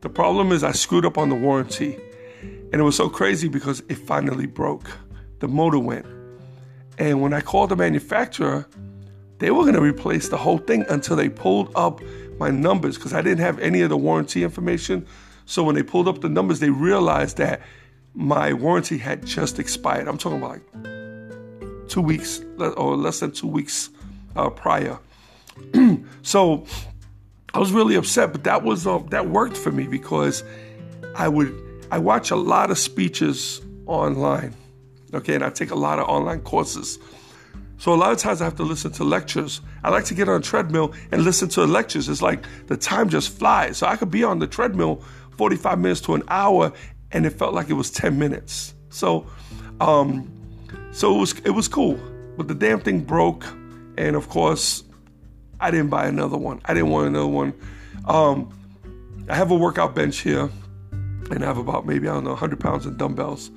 The 0.00 0.08
problem 0.08 0.50
is 0.50 0.64
I 0.64 0.72
screwed 0.72 1.06
up 1.06 1.16
on 1.16 1.28
the 1.28 1.36
warranty. 1.36 1.96
And 2.42 2.74
it 2.74 2.82
was 2.82 2.96
so 2.96 3.08
crazy 3.08 3.46
because 3.46 3.78
it 3.88 3.94
finally 3.94 4.46
broke. 4.46 4.90
The 5.38 5.46
motor 5.46 5.78
went. 5.78 6.04
And 6.98 7.22
when 7.22 7.32
I 7.32 7.42
called 7.42 7.70
the 7.70 7.76
manufacturer, 7.76 8.66
they 9.38 9.52
were 9.52 9.62
going 9.62 9.74
to 9.74 9.80
replace 9.80 10.30
the 10.30 10.36
whole 10.36 10.58
thing 10.58 10.84
until 10.88 11.14
they 11.14 11.28
pulled 11.28 11.70
up 11.76 12.00
my 12.38 12.50
numbers 12.50 12.96
because 12.96 13.12
I 13.12 13.22
didn't 13.22 13.40
have 13.40 13.58
any 13.58 13.80
of 13.82 13.90
the 13.90 13.96
warranty 13.96 14.42
information. 14.42 15.06
So 15.46 15.62
when 15.62 15.74
they 15.74 15.82
pulled 15.82 16.08
up 16.08 16.20
the 16.20 16.28
numbers, 16.28 16.60
they 16.60 16.70
realized 16.70 17.36
that 17.38 17.60
my 18.14 18.52
warranty 18.52 18.98
had 18.98 19.24
just 19.24 19.58
expired. 19.58 20.08
I'm 20.08 20.18
talking 20.18 20.38
about 20.38 20.50
like 20.50 21.88
two 21.88 22.00
weeks 22.00 22.40
or 22.58 22.96
less 22.96 23.20
than 23.20 23.32
two 23.32 23.46
weeks 23.46 23.90
uh, 24.34 24.50
prior. 24.50 24.98
so 26.22 26.66
I 27.54 27.58
was 27.58 27.72
really 27.72 27.94
upset, 27.94 28.32
but 28.32 28.44
that 28.44 28.62
was 28.62 28.86
uh, 28.86 28.98
that 29.10 29.28
worked 29.28 29.56
for 29.56 29.72
me 29.72 29.86
because 29.86 30.44
I 31.14 31.28
would 31.28 31.54
I 31.90 31.98
watch 31.98 32.30
a 32.30 32.36
lot 32.36 32.70
of 32.70 32.78
speeches 32.78 33.60
online, 33.86 34.54
okay, 35.14 35.34
and 35.34 35.44
I 35.44 35.50
take 35.50 35.70
a 35.70 35.76
lot 35.76 35.98
of 35.98 36.08
online 36.08 36.40
courses. 36.40 36.98
So 37.78 37.92
a 37.92 37.96
lot 37.96 38.12
of 38.12 38.18
times 38.18 38.40
I 38.40 38.44
have 38.44 38.56
to 38.56 38.62
listen 38.62 38.90
to 38.92 39.04
lectures. 39.04 39.60
I 39.84 39.90
like 39.90 40.04
to 40.06 40.14
get 40.14 40.28
on 40.28 40.40
a 40.40 40.42
treadmill 40.42 40.94
and 41.12 41.22
listen 41.24 41.48
to 41.50 41.64
lectures. 41.64 42.08
It's 42.08 42.22
like 42.22 42.44
the 42.68 42.76
time 42.76 43.08
just 43.08 43.38
flies. 43.38 43.78
So 43.78 43.86
I 43.86 43.96
could 43.96 44.10
be 44.10 44.24
on 44.24 44.38
the 44.38 44.46
treadmill 44.46 45.02
45 45.36 45.78
minutes 45.78 46.00
to 46.02 46.14
an 46.14 46.22
hour, 46.28 46.72
and 47.12 47.26
it 47.26 47.30
felt 47.30 47.54
like 47.54 47.68
it 47.68 47.74
was 47.74 47.90
10 47.90 48.18
minutes. 48.18 48.74
So, 48.88 49.26
um, 49.80 50.32
so 50.92 51.14
it 51.14 51.18
was 51.18 51.38
it 51.40 51.50
was 51.50 51.68
cool, 51.68 52.00
but 52.36 52.48
the 52.48 52.54
damn 52.54 52.80
thing 52.80 53.00
broke. 53.00 53.44
And 53.98 54.16
of 54.16 54.28
course, 54.28 54.82
I 55.60 55.70
didn't 55.70 55.88
buy 55.88 56.06
another 56.06 56.36
one. 56.36 56.60
I 56.64 56.74
didn't 56.74 56.90
want 56.90 57.08
another 57.08 57.26
one. 57.26 57.52
Um, 58.06 58.52
I 59.28 59.34
have 59.34 59.50
a 59.50 59.54
workout 59.54 59.94
bench 59.94 60.18
here, 60.18 60.48
and 61.30 61.42
I 61.42 61.46
have 61.46 61.58
about 61.58 61.86
maybe, 61.86 62.08
I 62.08 62.14
don't 62.14 62.24
know, 62.24 62.30
100 62.30 62.60
pounds 62.60 62.86
of 62.86 62.96
dumbbells. 62.96 63.50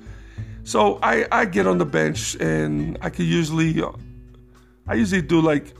So 0.64 0.98
I, 1.02 1.26
I 1.30 1.44
get 1.44 1.66
on 1.66 1.78
the 1.78 1.84
bench, 1.86 2.36
and 2.36 2.98
I 3.00 3.10
can 3.10 3.24
usually, 3.24 3.82
I 4.90 4.94
usually 4.94 5.22
do 5.22 5.40
like 5.40 5.72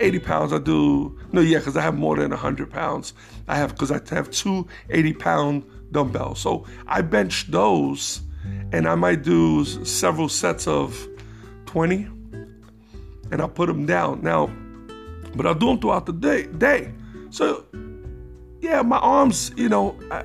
80 0.00 0.18
pounds. 0.18 0.52
I 0.52 0.58
do, 0.58 1.16
no, 1.30 1.40
yeah, 1.40 1.58
because 1.58 1.76
I 1.76 1.80
have 1.82 1.96
more 1.96 2.16
than 2.16 2.30
100 2.30 2.70
pounds. 2.70 3.14
I 3.46 3.56
have, 3.56 3.70
because 3.70 3.92
I 3.92 4.00
have 4.14 4.30
two 4.30 4.66
80 4.90 5.12
pound 5.14 5.64
dumbbells. 5.92 6.40
So 6.40 6.66
I 6.88 7.02
bench 7.02 7.50
those, 7.52 8.20
and 8.72 8.88
I 8.88 8.96
might 8.96 9.22
do 9.22 9.64
several 9.64 10.28
sets 10.28 10.66
of 10.66 11.08
20 11.66 12.08
and 13.30 13.40
I 13.40 13.46
put 13.46 13.66
them 13.66 13.86
down. 13.86 14.22
Now, 14.22 14.50
but 15.36 15.46
I 15.46 15.52
do 15.52 15.66
them 15.66 15.78
throughout 15.78 16.06
the 16.06 16.12
day. 16.12 16.46
Day. 16.46 16.92
So, 17.30 17.64
yeah, 18.60 18.82
my 18.82 18.98
arms, 18.98 19.52
you 19.56 19.68
know, 19.68 19.96
I, 20.10 20.24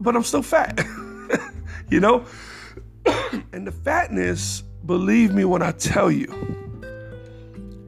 but 0.00 0.16
I'm 0.16 0.22
still 0.22 0.42
fat. 0.42 0.80
you 1.90 2.00
know, 2.00 2.24
and 3.52 3.66
the 3.66 3.72
fatness, 3.72 4.62
believe 4.86 5.34
me 5.34 5.44
when 5.44 5.60
I 5.60 5.72
tell 5.72 6.10
you, 6.10 6.59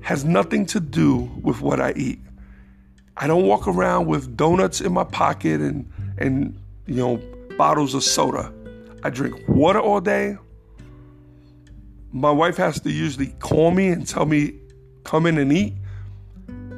has 0.02 0.24
nothing 0.24 0.66
to 0.66 0.80
do 0.80 1.30
with 1.42 1.60
what 1.60 1.80
I 1.80 1.92
eat. 1.96 2.18
I 3.16 3.26
don't 3.26 3.46
walk 3.46 3.68
around 3.68 4.06
with 4.06 4.36
donuts 4.36 4.80
in 4.80 4.92
my 4.92 5.04
pocket 5.04 5.60
and 5.60 5.90
and 6.18 6.58
you 6.86 6.96
know 6.96 7.22
bottles 7.56 7.94
of 7.94 8.02
soda. 8.02 8.52
I 9.02 9.10
drink 9.10 9.36
water 9.48 9.80
all 9.80 10.00
day 10.00 10.36
my 12.12 12.30
wife 12.30 12.58
has 12.58 12.78
to 12.80 12.90
usually 12.90 13.28
call 13.40 13.70
me 13.70 13.88
and 13.88 14.06
tell 14.06 14.26
me, 14.26 14.54
come 15.04 15.26
in 15.26 15.38
and 15.38 15.52
eat. 15.52 15.74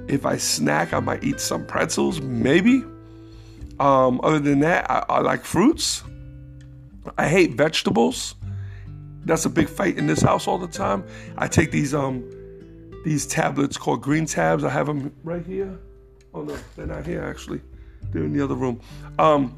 If 0.07 0.25
I 0.25 0.37
snack, 0.37 0.93
I 0.93 1.01
might 1.01 1.25
eat 1.25 1.41
some 1.41 1.67
pretzels, 1.67 2.21
maybe. 2.21 2.85
Um, 3.81 4.21
other 4.23 4.39
than 4.39 4.61
that, 4.61 4.89
I, 4.89 5.05
I 5.09 5.21
like 5.21 5.45
fruits. 5.45 6.05
I 7.19 7.29
hate 7.29 7.55
vegetables. 7.55 8.37
That's 9.25 9.45
a 9.45 9.51
big 9.51 9.69
fight 9.69 9.99
in 9.99 10.07
this 10.07 10.23
house 10.23 10.47
all 10.47 10.59
the 10.59 10.69
time. 10.69 11.05
I 11.37 11.49
take 11.49 11.73
these 11.73 11.95
um 11.95 12.23
these 13.05 13.27
tablets 13.27 13.77
called 13.77 14.03
green 14.03 14.27
tabs. 14.27 14.65
I 14.65 14.71
have 14.71 14.87
them 14.87 15.15
right 15.23 15.47
here. 15.47 15.79
Oh 16.33 16.43
no, 16.43 16.57
they're 16.75 16.87
not 16.87 17.07
here 17.07 17.23
actually. 17.23 17.61
They're 18.11 18.25
in 18.25 18.33
the 18.33 18.43
other 18.43 18.57
room. 18.57 18.81
Um, 19.19 19.57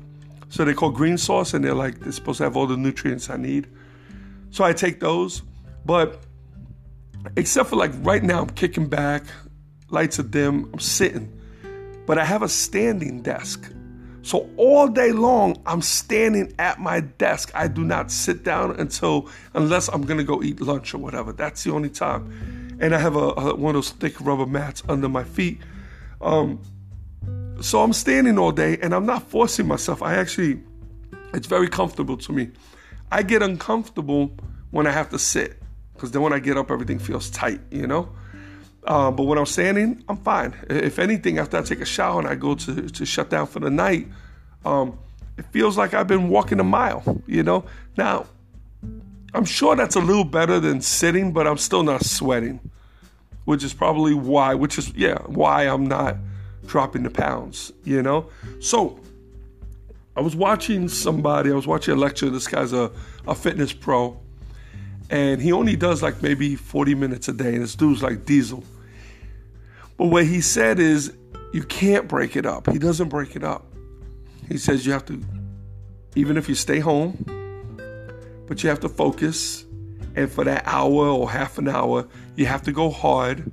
so 0.48 0.64
they're 0.64 0.74
called 0.74 0.94
green 0.94 1.16
sauce, 1.16 1.54
and 1.54 1.64
they're 1.64 1.74
like 1.74 2.00
they're 2.00 2.12
supposed 2.12 2.38
to 2.38 2.44
have 2.44 2.56
all 2.56 2.66
the 2.66 2.76
nutrients 2.76 3.30
I 3.30 3.36
need. 3.36 3.66
So 4.50 4.64
I 4.64 4.72
take 4.72 5.00
those, 5.00 5.42
but 5.84 6.22
except 7.36 7.70
for 7.70 7.76
like 7.76 7.92
right 8.00 8.22
now, 8.22 8.42
I'm 8.42 8.50
kicking 8.50 8.88
back, 8.88 9.24
lights 9.90 10.18
are 10.18 10.24
dim, 10.24 10.70
I'm 10.72 10.78
sitting, 10.78 11.32
but 12.06 12.18
I 12.18 12.24
have 12.24 12.42
a 12.42 12.48
standing 12.48 13.22
desk. 13.22 13.72
So 14.22 14.50
all 14.56 14.88
day 14.88 15.12
long, 15.12 15.62
I'm 15.66 15.82
standing 15.82 16.52
at 16.58 16.80
my 16.80 16.98
desk. 17.00 17.52
I 17.54 17.68
do 17.68 17.84
not 17.84 18.10
sit 18.10 18.42
down 18.42 18.72
until, 18.80 19.28
unless 19.54 19.88
I'm 19.88 20.02
gonna 20.02 20.24
go 20.24 20.42
eat 20.42 20.60
lunch 20.60 20.94
or 20.94 20.98
whatever. 20.98 21.32
That's 21.32 21.62
the 21.62 21.72
only 21.72 21.90
time. 21.90 22.55
And 22.78 22.94
I 22.94 22.98
have 22.98 23.16
a, 23.16 23.18
a 23.18 23.54
one 23.54 23.74
of 23.74 23.84
those 23.84 23.90
thick 23.90 24.20
rubber 24.20 24.46
mats 24.46 24.82
under 24.88 25.08
my 25.08 25.24
feet. 25.24 25.60
Um, 26.20 26.60
so 27.60 27.82
I'm 27.82 27.92
standing 27.92 28.38
all 28.38 28.52
day 28.52 28.78
and 28.82 28.94
I'm 28.94 29.06
not 29.06 29.22
forcing 29.22 29.66
myself. 29.66 30.02
I 30.02 30.14
actually, 30.14 30.60
it's 31.32 31.46
very 31.46 31.68
comfortable 31.68 32.16
to 32.18 32.32
me. 32.32 32.50
I 33.10 33.22
get 33.22 33.42
uncomfortable 33.42 34.32
when 34.70 34.86
I 34.86 34.90
have 34.90 35.10
to 35.10 35.18
sit 35.18 35.62
because 35.94 36.10
then 36.10 36.22
when 36.22 36.32
I 36.32 36.38
get 36.38 36.58
up, 36.58 36.70
everything 36.70 36.98
feels 36.98 37.30
tight, 37.30 37.60
you 37.70 37.86
know? 37.86 38.10
Uh, 38.84 39.10
but 39.10 39.24
when 39.24 39.38
I'm 39.38 39.46
standing, 39.46 40.04
I'm 40.08 40.18
fine. 40.18 40.54
If 40.68 40.98
anything, 40.98 41.38
after 41.38 41.56
I 41.56 41.62
take 41.62 41.80
a 41.80 41.86
shower 41.86 42.20
and 42.20 42.28
I 42.28 42.34
go 42.34 42.54
to, 42.54 42.88
to 42.88 43.06
shut 43.06 43.30
down 43.30 43.46
for 43.46 43.58
the 43.60 43.70
night, 43.70 44.06
um, 44.64 44.98
it 45.38 45.44
feels 45.46 45.76
like 45.76 45.94
I've 45.94 46.06
been 46.06 46.28
walking 46.28 46.60
a 46.60 46.64
mile, 46.64 47.22
you 47.26 47.42
know? 47.42 47.64
Now, 47.96 48.26
I'm 49.36 49.44
sure 49.44 49.76
that's 49.76 49.96
a 49.96 50.00
little 50.00 50.24
better 50.24 50.58
than 50.58 50.80
sitting, 50.80 51.30
but 51.32 51.46
I'm 51.46 51.58
still 51.58 51.82
not 51.82 52.02
sweating, 52.02 52.58
which 53.44 53.62
is 53.62 53.74
probably 53.74 54.14
why, 54.14 54.54
which 54.54 54.78
is, 54.78 54.94
yeah, 54.94 55.18
why 55.26 55.64
I'm 55.64 55.86
not 55.86 56.16
dropping 56.64 57.02
the 57.02 57.10
pounds, 57.10 57.70
you 57.84 58.02
know? 58.02 58.30
So, 58.60 58.98
I 60.16 60.22
was 60.22 60.34
watching 60.34 60.88
somebody, 60.88 61.50
I 61.50 61.54
was 61.54 61.66
watching 61.66 61.92
a 61.92 61.98
lecture. 61.98 62.30
This 62.30 62.48
guy's 62.48 62.72
a, 62.72 62.90
a 63.28 63.34
fitness 63.34 63.74
pro, 63.74 64.18
and 65.10 65.42
he 65.42 65.52
only 65.52 65.76
does 65.76 66.02
like 66.02 66.22
maybe 66.22 66.56
40 66.56 66.94
minutes 66.94 67.28
a 67.28 67.34
day, 67.34 67.52
and 67.56 67.62
this 67.62 67.74
dude's 67.74 68.02
like 68.02 68.24
diesel. 68.24 68.64
But 69.98 70.06
what 70.06 70.24
he 70.24 70.40
said 70.40 70.78
is, 70.78 71.14
you 71.52 71.62
can't 71.62 72.08
break 72.08 72.36
it 72.36 72.46
up. 72.46 72.70
He 72.70 72.78
doesn't 72.78 73.10
break 73.10 73.36
it 73.36 73.44
up. 73.44 73.66
He 74.48 74.56
says 74.56 74.86
you 74.86 74.92
have 74.92 75.04
to, 75.06 75.22
even 76.14 76.38
if 76.38 76.48
you 76.48 76.54
stay 76.54 76.78
home, 76.78 77.35
but 78.46 78.62
you 78.62 78.68
have 78.68 78.80
to 78.80 78.88
focus. 78.88 79.64
And 80.14 80.30
for 80.30 80.44
that 80.44 80.62
hour 80.66 81.08
or 81.08 81.30
half 81.30 81.58
an 81.58 81.68
hour, 81.68 82.08
you 82.36 82.46
have 82.46 82.62
to 82.62 82.72
go 82.72 82.90
hard 82.90 83.50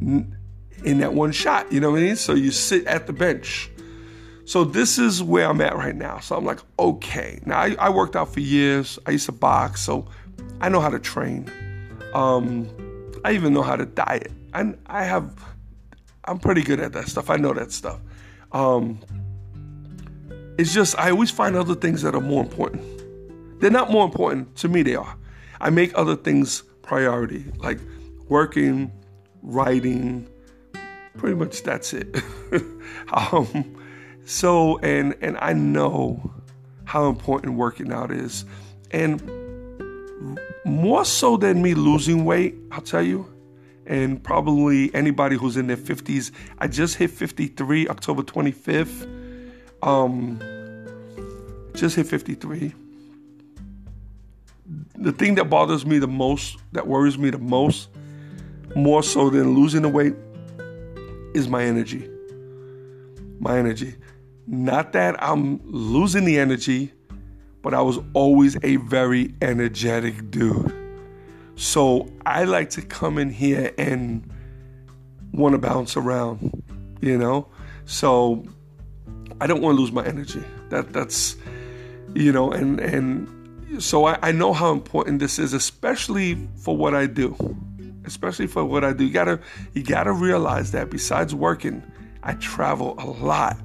in 0.00 0.98
that 0.98 1.14
one 1.14 1.32
shot. 1.32 1.70
You 1.72 1.80
know 1.80 1.90
what 1.90 2.00
I 2.00 2.02
mean? 2.02 2.16
So 2.16 2.34
you 2.34 2.50
sit 2.50 2.86
at 2.86 3.06
the 3.06 3.12
bench. 3.12 3.70
So 4.44 4.64
this 4.64 4.98
is 4.98 5.22
where 5.22 5.48
I'm 5.48 5.60
at 5.60 5.76
right 5.76 5.94
now. 5.94 6.18
So 6.18 6.36
I'm 6.36 6.44
like, 6.44 6.58
okay. 6.78 7.40
Now 7.46 7.60
I, 7.60 7.76
I 7.78 7.90
worked 7.90 8.16
out 8.16 8.32
for 8.32 8.40
years. 8.40 8.98
I 9.06 9.12
used 9.12 9.26
to 9.26 9.32
box, 9.32 9.80
so 9.80 10.08
I 10.60 10.68
know 10.68 10.80
how 10.80 10.90
to 10.90 10.98
train. 10.98 11.50
Um, 12.14 12.68
I 13.24 13.32
even 13.32 13.54
know 13.54 13.62
how 13.62 13.76
to 13.76 13.86
diet. 13.86 14.32
I, 14.52 14.74
I 14.86 15.04
have, 15.04 15.32
I'm 16.24 16.38
pretty 16.38 16.62
good 16.62 16.80
at 16.80 16.92
that 16.92 17.08
stuff. 17.08 17.30
I 17.30 17.36
know 17.36 17.52
that 17.52 17.70
stuff. 17.70 18.00
Um, 18.50 18.98
it's 20.58 20.74
just 20.74 20.98
I 20.98 21.10
always 21.10 21.30
find 21.30 21.56
other 21.56 21.74
things 21.74 22.02
that 22.02 22.14
are 22.14 22.20
more 22.20 22.42
important. 22.42 22.91
They're 23.62 23.70
not 23.70 23.92
more 23.92 24.04
important 24.04 24.56
to 24.56 24.68
me. 24.68 24.82
They 24.82 24.96
are. 24.96 25.16
I 25.60 25.70
make 25.70 25.96
other 25.96 26.16
things 26.16 26.64
priority, 26.82 27.44
like 27.58 27.78
working, 28.28 28.90
writing. 29.40 30.28
Pretty 31.16 31.36
much 31.36 31.62
that's 31.62 31.92
it. 31.92 32.20
um, 33.12 33.76
so 34.24 34.78
and 34.78 35.14
and 35.20 35.38
I 35.40 35.52
know 35.52 36.34
how 36.86 37.08
important 37.08 37.54
working 37.54 37.92
out 37.92 38.10
is, 38.10 38.44
and 38.90 39.22
more 40.64 41.04
so 41.04 41.36
than 41.36 41.62
me 41.62 41.74
losing 41.74 42.24
weight. 42.24 42.56
I'll 42.72 42.80
tell 42.80 43.02
you 43.02 43.32
and 43.86 44.20
probably 44.24 44.92
anybody 44.92 45.36
who's 45.36 45.56
in 45.56 45.68
their 45.68 45.76
50s. 45.76 46.32
I 46.58 46.66
just 46.66 46.96
hit 46.96 47.10
53 47.10 47.86
October 47.86 48.22
25th. 48.22 49.08
Um, 49.84 50.40
just 51.74 51.94
hit 51.94 52.08
53. 52.08 52.74
The 54.96 55.12
thing 55.12 55.34
that 55.36 55.50
bothers 55.50 55.84
me 55.84 55.98
the 55.98 56.06
most, 56.08 56.58
that 56.72 56.86
worries 56.86 57.18
me 57.18 57.30
the 57.30 57.38
most, 57.38 57.88
more 58.76 59.02
so 59.02 59.30
than 59.30 59.54
losing 59.54 59.82
the 59.82 59.88
weight, 59.88 60.14
is 61.34 61.48
my 61.48 61.64
energy. 61.64 62.08
My 63.40 63.58
energy. 63.58 63.94
Not 64.46 64.92
that 64.92 65.22
I'm 65.22 65.60
losing 65.64 66.24
the 66.24 66.38
energy, 66.38 66.92
but 67.62 67.74
I 67.74 67.80
was 67.80 67.98
always 68.12 68.56
a 68.62 68.76
very 68.76 69.34
energetic 69.40 70.30
dude. 70.30 70.72
So 71.56 72.08
I 72.26 72.44
like 72.44 72.70
to 72.70 72.82
come 72.82 73.18
in 73.18 73.30
here 73.30 73.72
and 73.78 74.28
want 75.32 75.54
to 75.54 75.58
bounce 75.58 75.96
around, 75.96 76.62
you 77.00 77.16
know? 77.16 77.48
So 77.84 78.44
I 79.40 79.46
don't 79.46 79.60
want 79.60 79.76
to 79.76 79.80
lose 79.80 79.92
my 79.92 80.04
energy. 80.04 80.42
That 80.70 80.92
that's 80.92 81.36
you 82.14 82.32
know, 82.32 82.52
and 82.52 82.80
and 82.80 83.28
so 83.78 84.06
I, 84.06 84.18
I 84.22 84.32
know 84.32 84.52
how 84.52 84.72
important 84.72 85.18
this 85.18 85.38
is, 85.38 85.52
especially 85.52 86.48
for 86.56 86.76
what 86.76 86.94
I 86.94 87.06
do. 87.06 87.36
Especially 88.04 88.46
for 88.46 88.64
what 88.64 88.84
I 88.84 88.92
do. 88.92 89.04
You 89.04 89.12
gotta 89.12 89.40
you 89.74 89.82
gotta 89.82 90.12
realize 90.12 90.72
that 90.72 90.90
besides 90.90 91.34
working, 91.34 91.82
I 92.22 92.34
travel 92.34 92.94
a 92.98 93.06
lot. 93.06 93.56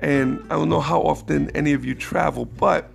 And 0.00 0.42
I 0.50 0.56
don't 0.56 0.68
know 0.68 0.80
how 0.80 1.00
often 1.00 1.50
any 1.56 1.72
of 1.72 1.84
you 1.84 1.94
travel, 1.94 2.44
but 2.44 2.90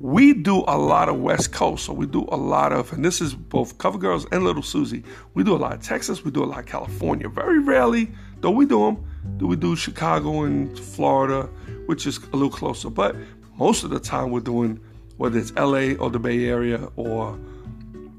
we 0.00 0.32
do 0.32 0.64
a 0.68 0.76
lot 0.76 1.08
of 1.08 1.20
West 1.20 1.52
Coast. 1.52 1.84
So 1.86 1.92
we 1.92 2.06
do 2.06 2.26
a 2.30 2.36
lot 2.36 2.72
of, 2.72 2.92
and 2.92 3.04
this 3.04 3.20
is 3.20 3.34
both 3.34 3.78
Cover 3.78 3.98
Girls 3.98 4.26
and 4.30 4.44
Little 4.44 4.62
Susie. 4.62 5.02
We 5.34 5.44
do 5.44 5.56
a 5.56 5.58
lot 5.58 5.72
of 5.72 5.82
Texas. 5.82 6.24
We 6.24 6.30
do 6.30 6.44
a 6.44 6.46
lot 6.46 6.60
of 6.60 6.66
California. 6.66 7.28
Very 7.28 7.58
rarely, 7.60 8.10
though 8.40 8.50
we 8.50 8.66
do 8.66 8.80
them, 8.80 9.04
do 9.38 9.46
we 9.46 9.56
do 9.56 9.74
Chicago 9.74 10.42
and 10.42 10.78
Florida, 10.78 11.48
which 11.86 12.06
is 12.06 12.18
a 12.18 12.36
little 12.36 12.50
closer. 12.50 12.90
But 12.90 13.16
most 13.56 13.82
of 13.82 13.90
the 13.90 13.98
time, 14.00 14.30
we're 14.30 14.40
doing 14.40 14.80
whether 15.18 15.38
it's 15.38 15.52
LA 15.54 15.92
or 16.02 16.10
the 16.10 16.18
Bay 16.18 16.46
Area 16.46 16.88
or 16.96 17.38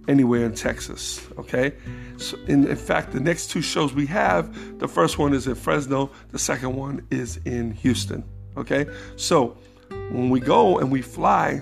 anywhere 0.07 0.45
in 0.45 0.53
Texas. 0.53 1.25
Okay. 1.37 1.73
So 2.17 2.37
in, 2.47 2.67
in 2.67 2.75
fact, 2.75 3.13
the 3.13 3.19
next 3.19 3.49
two 3.49 3.61
shows 3.61 3.93
we 3.93 4.05
have, 4.07 4.79
the 4.79 4.87
first 4.87 5.17
one 5.17 5.33
is 5.33 5.47
in 5.47 5.55
Fresno. 5.55 6.11
The 6.31 6.39
second 6.39 6.75
one 6.75 7.05
is 7.09 7.37
in 7.45 7.71
Houston. 7.71 8.23
Okay. 8.57 8.85
So 9.15 9.57
when 9.89 10.29
we 10.29 10.39
go 10.39 10.79
and 10.79 10.91
we 10.91 11.01
fly, 11.01 11.61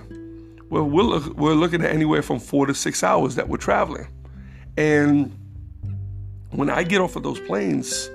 well, 0.69 0.84
we're, 0.84 1.04
look, 1.04 1.38
we're 1.38 1.54
looking 1.54 1.82
at 1.84 1.91
anywhere 1.91 2.21
from 2.21 2.39
four 2.39 2.65
to 2.65 2.73
six 2.73 3.04
hours 3.04 3.36
that 3.36 3.47
we're 3.47 3.58
traveling. 3.58 4.08
And 4.76 5.38
when 6.52 6.69
I 6.69 6.84
get 6.84 7.02
off 7.02 7.15
of 7.15 7.23
those 7.23 7.39
planes 7.41 8.10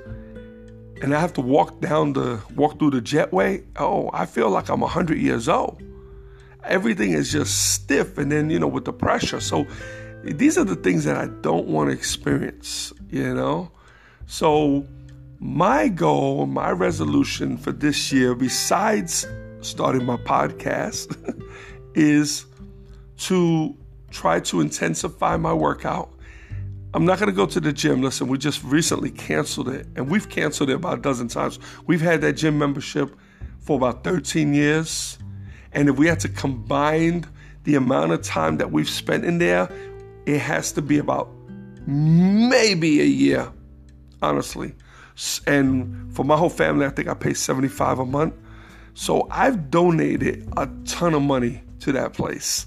and 1.03 1.15
I 1.15 1.21
have 1.21 1.33
to 1.35 1.41
walk 1.41 1.81
down 1.81 2.15
the 2.15 2.41
walk 2.57 2.79
through 2.79 2.91
the 2.91 3.01
jetway, 3.01 3.65
oh, 3.77 4.11
I 4.13 4.27
feel 4.27 4.51
like 4.51 4.69
I'm 4.69 4.81
100 4.81 5.19
years 5.19 5.49
old. 5.49 5.83
Everything 6.65 7.13
is 7.13 7.33
just 7.33 7.73
stiff 7.75 8.19
and 8.19 8.31
then, 8.31 8.51
you 8.51 8.59
know, 8.59 8.69
with 8.69 8.85
the 8.85 8.93
pressure. 8.93 9.41
So 9.41 9.67
these 10.23 10.57
are 10.57 10.65
the 10.65 10.77
things 10.77 11.05
that 11.05 11.17
I 11.17 11.27
don't 11.41 11.67
want 11.67 11.91
to 11.91 11.97
experience, 11.97 12.93
you 13.11 13.35
know? 13.35 13.71
So 14.27 14.87
my 15.41 15.89
goal, 15.89 16.47
my 16.47 16.71
resolution 16.71 17.57
for 17.57 17.73
this 17.73 18.13
year, 18.13 18.35
besides 18.35 19.27
starting 19.61 20.05
my 20.05 20.17
podcast 20.17 21.17
is 21.95 22.47
to 23.17 23.77
try 24.11 24.41
to 24.41 24.61
intensify 24.61 25.37
my 25.37 25.53
workout. 25.53 26.13
I'm 26.95 27.05
not 27.07 27.19
going 27.19 27.31
to 27.31 27.35
go 27.35 27.47
to 27.47 27.61
the 27.61 27.73
gym. 27.73 28.03
Listen, 28.03 28.29
we 28.29 28.37
just 28.37 28.63
recently 28.65 29.11
canceled 29.11 29.69
it, 29.71 29.87
and 29.97 30.11
we've 30.11 30.29
canceled 30.29 30.71
it 30.71 30.75
about 30.75 30.99
a 30.99 31.03
dozen 31.03 31.29
times. 31.29 31.59
We've 31.87 32.01
had 32.01 32.21
that 32.21 32.35
gym 32.35 32.59
membership 32.59 33.17
for 33.61 33.77
about 33.77 34.05
13 34.05 34.53
years, 34.53 35.19
and 35.75 35.89
if 35.89 35.97
we 35.97 36.07
had 36.07 36.21
to 36.21 36.29
combine 36.29 37.25
the 37.65 37.75
amount 37.77 38.13
of 38.13 38.23
time 38.23 38.57
that 38.59 38.73
we've 38.73 38.89
spent 38.89 39.25
in 39.25 39.39
there, 39.39 39.71
it 40.27 40.39
has 40.39 40.73
to 40.73 40.83
be 40.83 40.99
about 40.99 41.31
maybe 41.87 43.01
a 43.01 43.05
year, 43.05 43.51
honestly. 44.21 44.75
And 45.47 46.15
for 46.15 46.25
my 46.25 46.37
whole 46.37 46.51
family, 46.51 46.87
I 46.87 46.91
think 46.91 47.09
I 47.09 47.15
pay 47.15 47.35
75 47.35 47.99
a 48.01 48.07
month. 48.07 48.35
So 48.95 49.27
I've 49.31 49.71
donated 49.71 50.49
a 50.57 50.69
ton 50.85 51.15
of 51.15 51.23
money 51.23 51.63
to 51.81 51.93
that 51.93 52.13
place. 52.13 52.67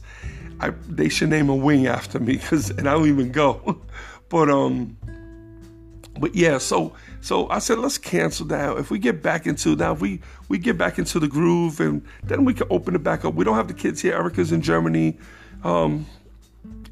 I, 0.59 0.69
they 0.87 1.09
should 1.09 1.29
name 1.29 1.49
a 1.49 1.55
wing 1.55 1.87
after 1.87 2.19
me 2.19 2.33
because, 2.33 2.69
and 2.71 2.87
I 2.87 2.93
don't 2.93 3.07
even 3.07 3.31
go. 3.31 3.81
but 4.29 4.49
um, 4.49 4.97
but 6.19 6.33
yeah, 6.33 6.57
so 6.57 6.93
so 7.25 7.49
I 7.49 7.57
said 7.57 7.79
let's 7.79 7.97
cancel 7.97 8.45
that. 8.47 8.77
If 8.77 8.91
we 8.91 8.99
get 8.99 9.23
back 9.23 9.47
into 9.47 9.75
now, 9.75 9.93
if 9.93 9.99
we 9.99 10.21
we 10.47 10.59
get 10.59 10.77
back 10.77 10.99
into 10.99 11.19
the 11.19 11.27
groove, 11.27 11.79
and 11.79 12.05
then 12.23 12.45
we 12.45 12.53
can 12.53 12.67
open 12.69 12.93
it 12.93 13.01
back 13.01 13.25
up. 13.25 13.33
We 13.33 13.43
don't 13.43 13.55
have 13.55 13.67
the 13.67 13.73
kids 13.73 13.99
here. 13.99 14.13
Erica's 14.13 14.51
in 14.51 14.61
Germany. 14.61 15.17
Um, 15.63 16.05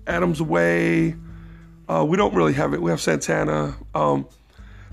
Adam's 0.08 0.40
away. 0.40 1.16
Uh, 1.88 2.04
we 2.04 2.18
don't 2.18 2.34
really 2.34 2.54
have 2.54 2.74
it. 2.74 2.82
We 2.82 2.90
have 2.90 3.00
Santana. 3.00 3.76
Um, 3.94 4.28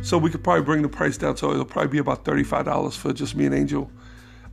so 0.02 0.18
we 0.18 0.28
could 0.28 0.44
probably 0.44 0.62
bring 0.62 0.82
the 0.82 0.90
price 0.90 1.16
down. 1.16 1.38
So 1.38 1.52
it'll 1.52 1.64
probably 1.64 1.90
be 1.90 1.98
about 1.98 2.26
thirty-five 2.26 2.66
dollars 2.66 2.94
for 2.94 3.14
just 3.14 3.34
me 3.34 3.46
and 3.46 3.54
Angel. 3.54 3.90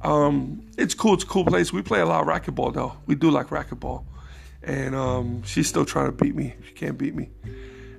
Um, 0.03 0.65
it's 0.77 0.93
cool. 0.93 1.15
It's 1.15 1.25
a 1.25 1.27
cool 1.27 1.43
place. 1.43 1.73
We 1.73 1.81
play 1.81 1.99
a 1.99 2.05
lot 2.05 2.21
of 2.21 2.27
racquetball 2.27 2.73
though. 2.73 2.93
We 3.07 3.15
do 3.15 3.29
like 3.29 3.47
racquetball, 3.47 4.05
and 4.63 4.95
um, 4.95 5.43
she's 5.43 5.67
still 5.67 5.83
trying 5.83 6.05
to 6.05 6.13
beat 6.13 6.33
me. 6.33 6.55
She 6.65 6.71
can't 6.71 6.97
beat 6.97 7.13
me. 7.13 7.29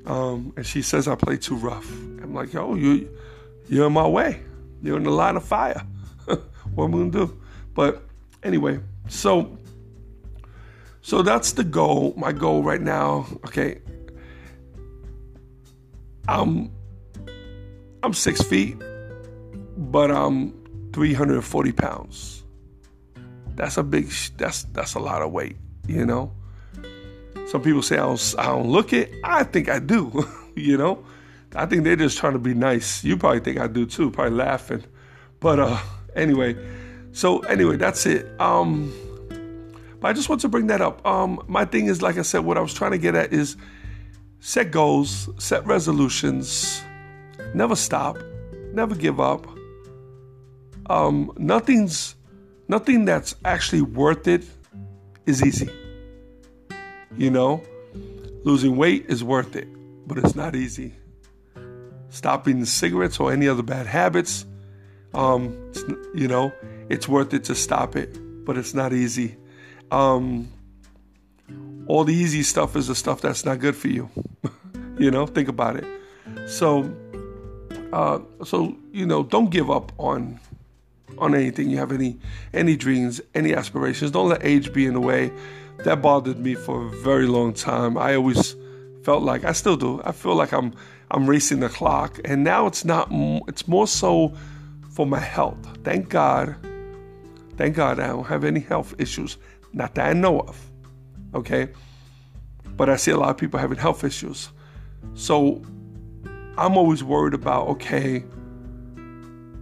Um, 0.09 0.55
and 0.57 0.67
she 0.67 0.81
says 0.81 1.07
I 1.07 1.15
play 1.15 1.37
too 1.37 1.55
rough. 1.55 1.89
I'm 1.91 2.33
like, 2.33 2.55
yo, 2.55 2.75
you, 2.75 3.11
you're 3.69 3.87
in 3.87 3.93
my 3.93 4.07
way. 4.07 4.41
You're 4.83 4.97
in 4.97 5.03
the 5.03 5.11
line 5.11 5.37
of 5.37 5.45
fire. 5.45 5.83
what 6.27 6.85
am 6.87 6.95
I 6.95 6.99
gonna 6.99 7.11
do? 7.11 7.41
But 7.75 8.03
anyway, 8.43 8.81
so 9.09 9.59
so 11.03 11.21
that's 11.23 11.53
the 11.53 11.65
goal. 11.65 12.15
My 12.17 12.33
goal 12.33 12.63
right 12.63 12.81
now. 12.81 13.27
Okay, 13.47 13.81
I'm 16.27 16.73
I'm 18.03 18.15
six 18.15 18.41
feet, 18.41 18.79
but 19.77 20.11
I'm 20.11 20.55
340 20.95 21.73
pounds. 21.73 22.45
That's 23.57 23.77
a 23.77 23.83
big. 23.83 24.11
That's 24.39 24.63
that's 24.65 24.95
a 24.95 25.01
lot 25.01 25.21
of 25.21 25.33
weight. 25.33 25.57
You 25.87 26.07
know. 26.07 26.33
Some 27.51 27.63
people 27.63 27.81
say 27.83 27.97
I 27.97 28.01
don't, 28.01 28.35
I 28.39 28.45
don't 28.47 28.69
look 28.69 28.93
it. 28.93 29.11
I 29.25 29.43
think 29.43 29.71
I 29.71 29.79
do. 29.79 30.27
you 30.55 30.77
know. 30.77 31.05
I 31.55 31.65
think 31.65 31.85
they're 31.85 31.97
just 31.97 32.19
trying 32.19 32.35
to 32.35 32.39
be 32.39 32.53
nice. 32.53 33.03
You 33.03 33.17
probably 33.17 33.41
think 33.41 33.59
I 33.59 33.67
do 33.67 33.87
too. 33.87 34.11
Probably 34.11 34.37
laughing. 34.37 34.85
But 35.41 35.59
uh, 35.59 35.79
anyway. 36.15 36.57
So 37.13 37.41
anyway, 37.41 37.77
that's 37.77 38.05
it. 38.05 38.29
Um, 38.39 38.93
but 39.99 40.09
I 40.09 40.13
just 40.13 40.29
want 40.29 40.43
to 40.43 40.49
bring 40.49 40.67
that 40.67 40.83
up. 40.83 41.05
Um, 41.07 41.43
my 41.49 41.65
thing 41.65 41.87
is, 41.87 42.03
like 42.03 42.19
I 42.19 42.23
said, 42.23 42.41
what 42.41 42.59
I 42.59 42.61
was 42.61 42.75
trying 42.75 42.93
to 42.93 42.99
get 42.99 43.15
at 43.15 43.33
is 43.33 43.57
set 44.41 44.71
goals, 44.71 45.29
set 45.43 45.67
resolutions, 45.67 46.83
never 47.55 47.75
stop, 47.75 48.19
never 48.73 48.95
give 48.95 49.21
up. 49.21 49.47
Um, 50.91 51.33
nothing's 51.39 52.15
nothing 52.69 53.07
that's 53.07 53.35
actually 53.45 53.83
worth 53.83 54.29
it 54.29 54.45
is 55.27 55.43
easy. 55.43 55.71
You 57.19 57.31
know, 57.31 57.65
losing 58.45 58.77
weight 58.77 59.07
is 59.09 59.25
worth 59.25 59.57
it, 59.57 59.67
but 60.07 60.19
it's 60.19 60.37
not 60.37 60.55
easy. 60.55 60.95
Stopping 62.11 62.61
the 62.61 62.67
cigarettes 62.67 63.19
or 63.19 63.33
any 63.33 63.49
other 63.49 63.65
bad 63.65 63.87
habits, 63.87 64.47
um, 65.15 65.73
you 66.15 66.29
know, 66.29 66.53
it's 66.89 67.09
worth 67.09 67.35
it 67.35 67.43
to 67.45 67.57
stop 67.57 67.97
it, 67.97 68.17
but 68.45 68.57
it's 68.57 68.73
not 68.73 68.93
easy. 68.93 69.37
Um, 69.91 70.49
all 71.89 72.05
the 72.05 72.15
easy 72.15 72.45
stuff 72.45 72.77
is 72.77 72.87
the 72.87 72.95
stuff 72.95 73.21
that's 73.21 73.45
not 73.45 73.59
good 73.59 73.75
for 73.75 73.89
you. 73.89 74.09
you 74.99 75.11
know, 75.11 75.27
think 75.27 75.49
about 75.49 75.75
it. 75.75 75.87
So, 76.47 76.95
uh, 77.93 78.21
so 78.45 78.77
you 78.93 79.07
know, 79.07 79.25
don't 79.25 79.51
give 79.51 79.73
up 79.73 79.91
on 79.99 80.39
on 81.19 81.35
anything. 81.35 81.69
You 81.69 81.79
have 81.79 81.91
any 81.91 82.19
any 82.55 82.77
dreams, 82.77 83.21
any 83.35 83.55
aspirations. 83.55 84.13
Don't 84.13 84.29
let 84.29 84.45
age 84.45 84.73
be 84.73 84.87
in 84.87 84.95
the 84.95 85.01
way. 85.01 85.33
That 85.85 86.03
bothered 86.03 86.39
me 86.39 86.55
for 86.55 86.87
a 86.87 86.91
very 86.91 87.27
long 87.27 87.55
time. 87.55 87.97
I 87.97 88.15
always 88.15 88.57
felt 89.05 89.23
like 89.23 89.45
I 89.45 89.53
still 89.53 89.77
do. 89.77 90.01
I 90.05 90.13
feel 90.13 90.35
like 90.35 90.53
I'm 90.53 90.75
I'm 91.11 91.29
racing 91.29 91.61
the 91.61 91.69
clock, 91.69 92.21
and 92.25 92.45
now 92.45 92.67
it's 92.67 92.85
not. 92.85 93.09
It's 93.49 93.67
more 93.67 93.87
so 93.87 94.35
for 94.91 95.07
my 95.07 95.21
health. 95.21 95.59
Thank 95.85 96.09
God. 96.09 96.57
Thank 97.57 97.77
God 97.77 97.99
I 97.99 98.09
don't 98.09 98.27
have 98.27 98.45
any 98.45 98.61
health 98.61 98.95
issues. 98.99 99.37
Not 99.73 99.95
that 99.95 100.09
I 100.09 100.13
know 100.13 100.41
of. 100.41 100.61
Okay. 101.35 101.69
But 102.77 102.89
I 102.89 102.97
see 102.97 103.11
a 103.11 103.17
lot 103.17 103.31
of 103.31 103.37
people 103.37 103.59
having 103.59 103.79
health 103.79 104.05
issues. 104.05 104.51
So 105.15 105.63
I'm 106.57 106.77
always 106.77 107.03
worried 107.03 107.35
about, 107.35 107.69
okay, 107.69 108.25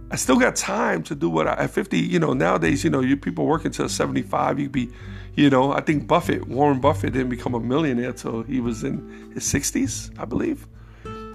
I 0.09 0.15
still 0.15 0.37
got 0.37 0.55
time 0.55 1.03
to 1.03 1.15
do 1.15 1.29
what 1.29 1.47
I 1.47 1.53
at 1.53 1.71
50, 1.71 1.97
you 1.97 2.19
know, 2.19 2.33
nowadays, 2.33 2.83
you 2.83 2.89
know, 2.89 3.01
you 3.01 3.17
people 3.17 3.45
working 3.45 3.71
till 3.71 3.89
75, 3.89 4.59
you 4.59 4.69
be, 4.69 4.89
you 5.37 5.51
know, 5.51 5.71
I 5.71 5.81
think 5.81 6.07
Buffett, 6.07 6.47
Warren 6.47 6.81
Buffett 6.81 7.13
didn't 7.13 7.29
become 7.29 7.53
a 7.53 7.59
millionaire 7.59 8.11
till 8.11 8.41
he 8.41 8.59
was 8.59 8.83
in 8.83 9.31
his 9.35 9.43
60s, 9.43 10.11
I 10.19 10.25
believe. 10.25 10.67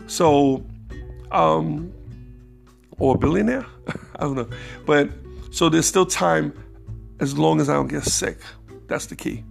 So, 0.09 0.67
um, 1.31 1.93
or 2.99 3.15
a 3.15 3.19
billionaire, 3.19 3.65
I 4.17 4.21
don't 4.23 4.35
know. 4.35 4.51
But 4.87 5.09
so 5.53 5.69
there's 5.69 5.87
still 5.87 6.05
time 6.05 6.53
as 7.21 7.39
long 7.39 7.61
as 7.61 7.69
I 7.69 7.75
don't 7.75 7.87
get 7.87 8.03
sick. 8.03 8.39
That's 8.89 9.07
the 9.07 9.15
key. 9.15 9.45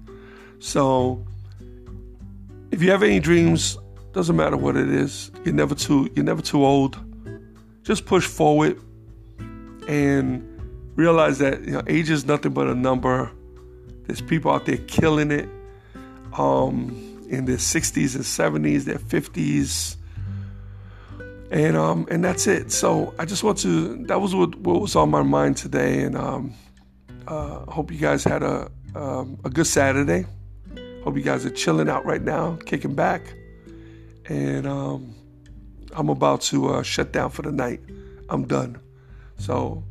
So 0.60 1.26
if 2.72 2.84
you 2.84 2.92
have 2.92 3.04
any 3.04 3.22
dreams, 3.22 3.78
doesn't 4.12 4.36
matter 4.36 4.58
what 4.58 4.76
it 4.76 4.90
is, 4.90 5.32
you're 5.46 5.56
never 5.56 5.76
too 5.76 6.12
you're 6.14 6.26
never 6.26 6.42
too 6.42 6.66
old. 6.66 7.00
Just 7.84 8.06
push 8.06 8.28
forward 8.28 8.78
and 9.88 10.46
realize 10.96 11.38
that 11.40 11.62
you 11.62 11.72
know 11.72 11.84
age 11.88 12.10
is 12.10 12.26
nothing 12.26 12.52
but 12.52 12.68
a 12.68 12.76
number. 12.76 13.32
There's 14.12 14.20
people 14.20 14.52
out 14.52 14.66
there 14.66 14.76
killing 14.76 15.32
it 15.32 15.48
um, 16.34 17.26
in 17.30 17.46
their 17.46 17.56
60s 17.56 18.14
and 18.14 18.26
70s, 18.26 18.84
their 18.84 18.98
50s, 18.98 19.96
and 21.50 21.78
um, 21.78 22.06
and 22.12 22.22
that's 22.22 22.46
it. 22.46 22.74
So 22.74 23.14
I 23.18 23.24
just 23.24 23.42
want 23.42 23.60
to. 23.60 24.06
That 24.08 24.20
was 24.20 24.36
what, 24.36 24.58
what 24.58 24.82
was 24.82 24.98
on 24.98 25.12
my 25.12 25.24
mind 25.24 25.56
today, 25.56 26.02
and 26.02 26.18
um, 26.18 26.54
uh, 27.26 27.60
hope 27.72 27.90
you 27.90 28.00
guys 28.00 28.26
had 28.26 28.44
a 28.44 28.70
um, 28.96 29.40
a 29.46 29.50
good 29.50 29.66
Saturday. 29.66 30.26
Hope 31.06 31.16
you 31.16 31.24
guys 31.24 31.46
are 31.46 31.50
chilling 31.50 31.88
out 31.88 32.04
right 32.06 32.22
now, 32.22 32.58
kicking 32.66 32.94
back. 32.94 33.34
And 34.26 34.68
um, 34.68 35.16
I'm 35.94 36.10
about 36.10 36.42
to 36.52 36.68
uh, 36.68 36.84
shut 36.84 37.14
down 37.14 37.30
for 37.30 37.44
the 37.44 37.52
night. 37.54 37.80
I'm 38.28 38.46
done. 38.46 38.78
So, 39.38 39.86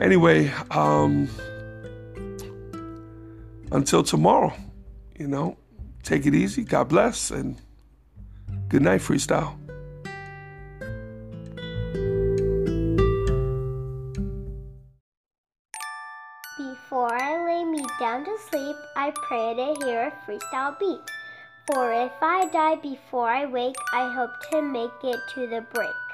anyway, 0.00 0.50
um, 0.70 1.28
until 3.72 4.02
tomorrow, 4.02 4.52
you 5.18 5.28
know, 5.28 5.56
take 6.02 6.26
it 6.26 6.34
easy. 6.34 6.64
God 6.64 6.88
bless. 6.88 7.30
And 7.30 7.60
good 8.68 8.82
night, 8.82 9.00
freestyle. 9.00 9.56
Before 16.58 17.14
I 17.14 17.44
lay 17.46 17.64
me 17.64 17.84
down 18.00 18.24
to 18.24 18.36
sleep, 18.50 18.76
I 18.96 19.12
pray 19.28 19.54
to 19.54 19.84
hear 19.84 20.08
a 20.08 20.12
freestyle 20.26 20.78
beat. 20.78 21.00
For 21.72 21.92
if 21.92 22.12
I 22.20 22.46
die 22.46 22.76
before 22.76 23.28
I 23.28 23.46
wake, 23.46 23.76
I 23.92 24.12
hope 24.12 24.32
to 24.50 24.60
make 24.60 24.90
it 25.04 25.20
to 25.34 25.46
the 25.46 25.64
break. 25.72 26.09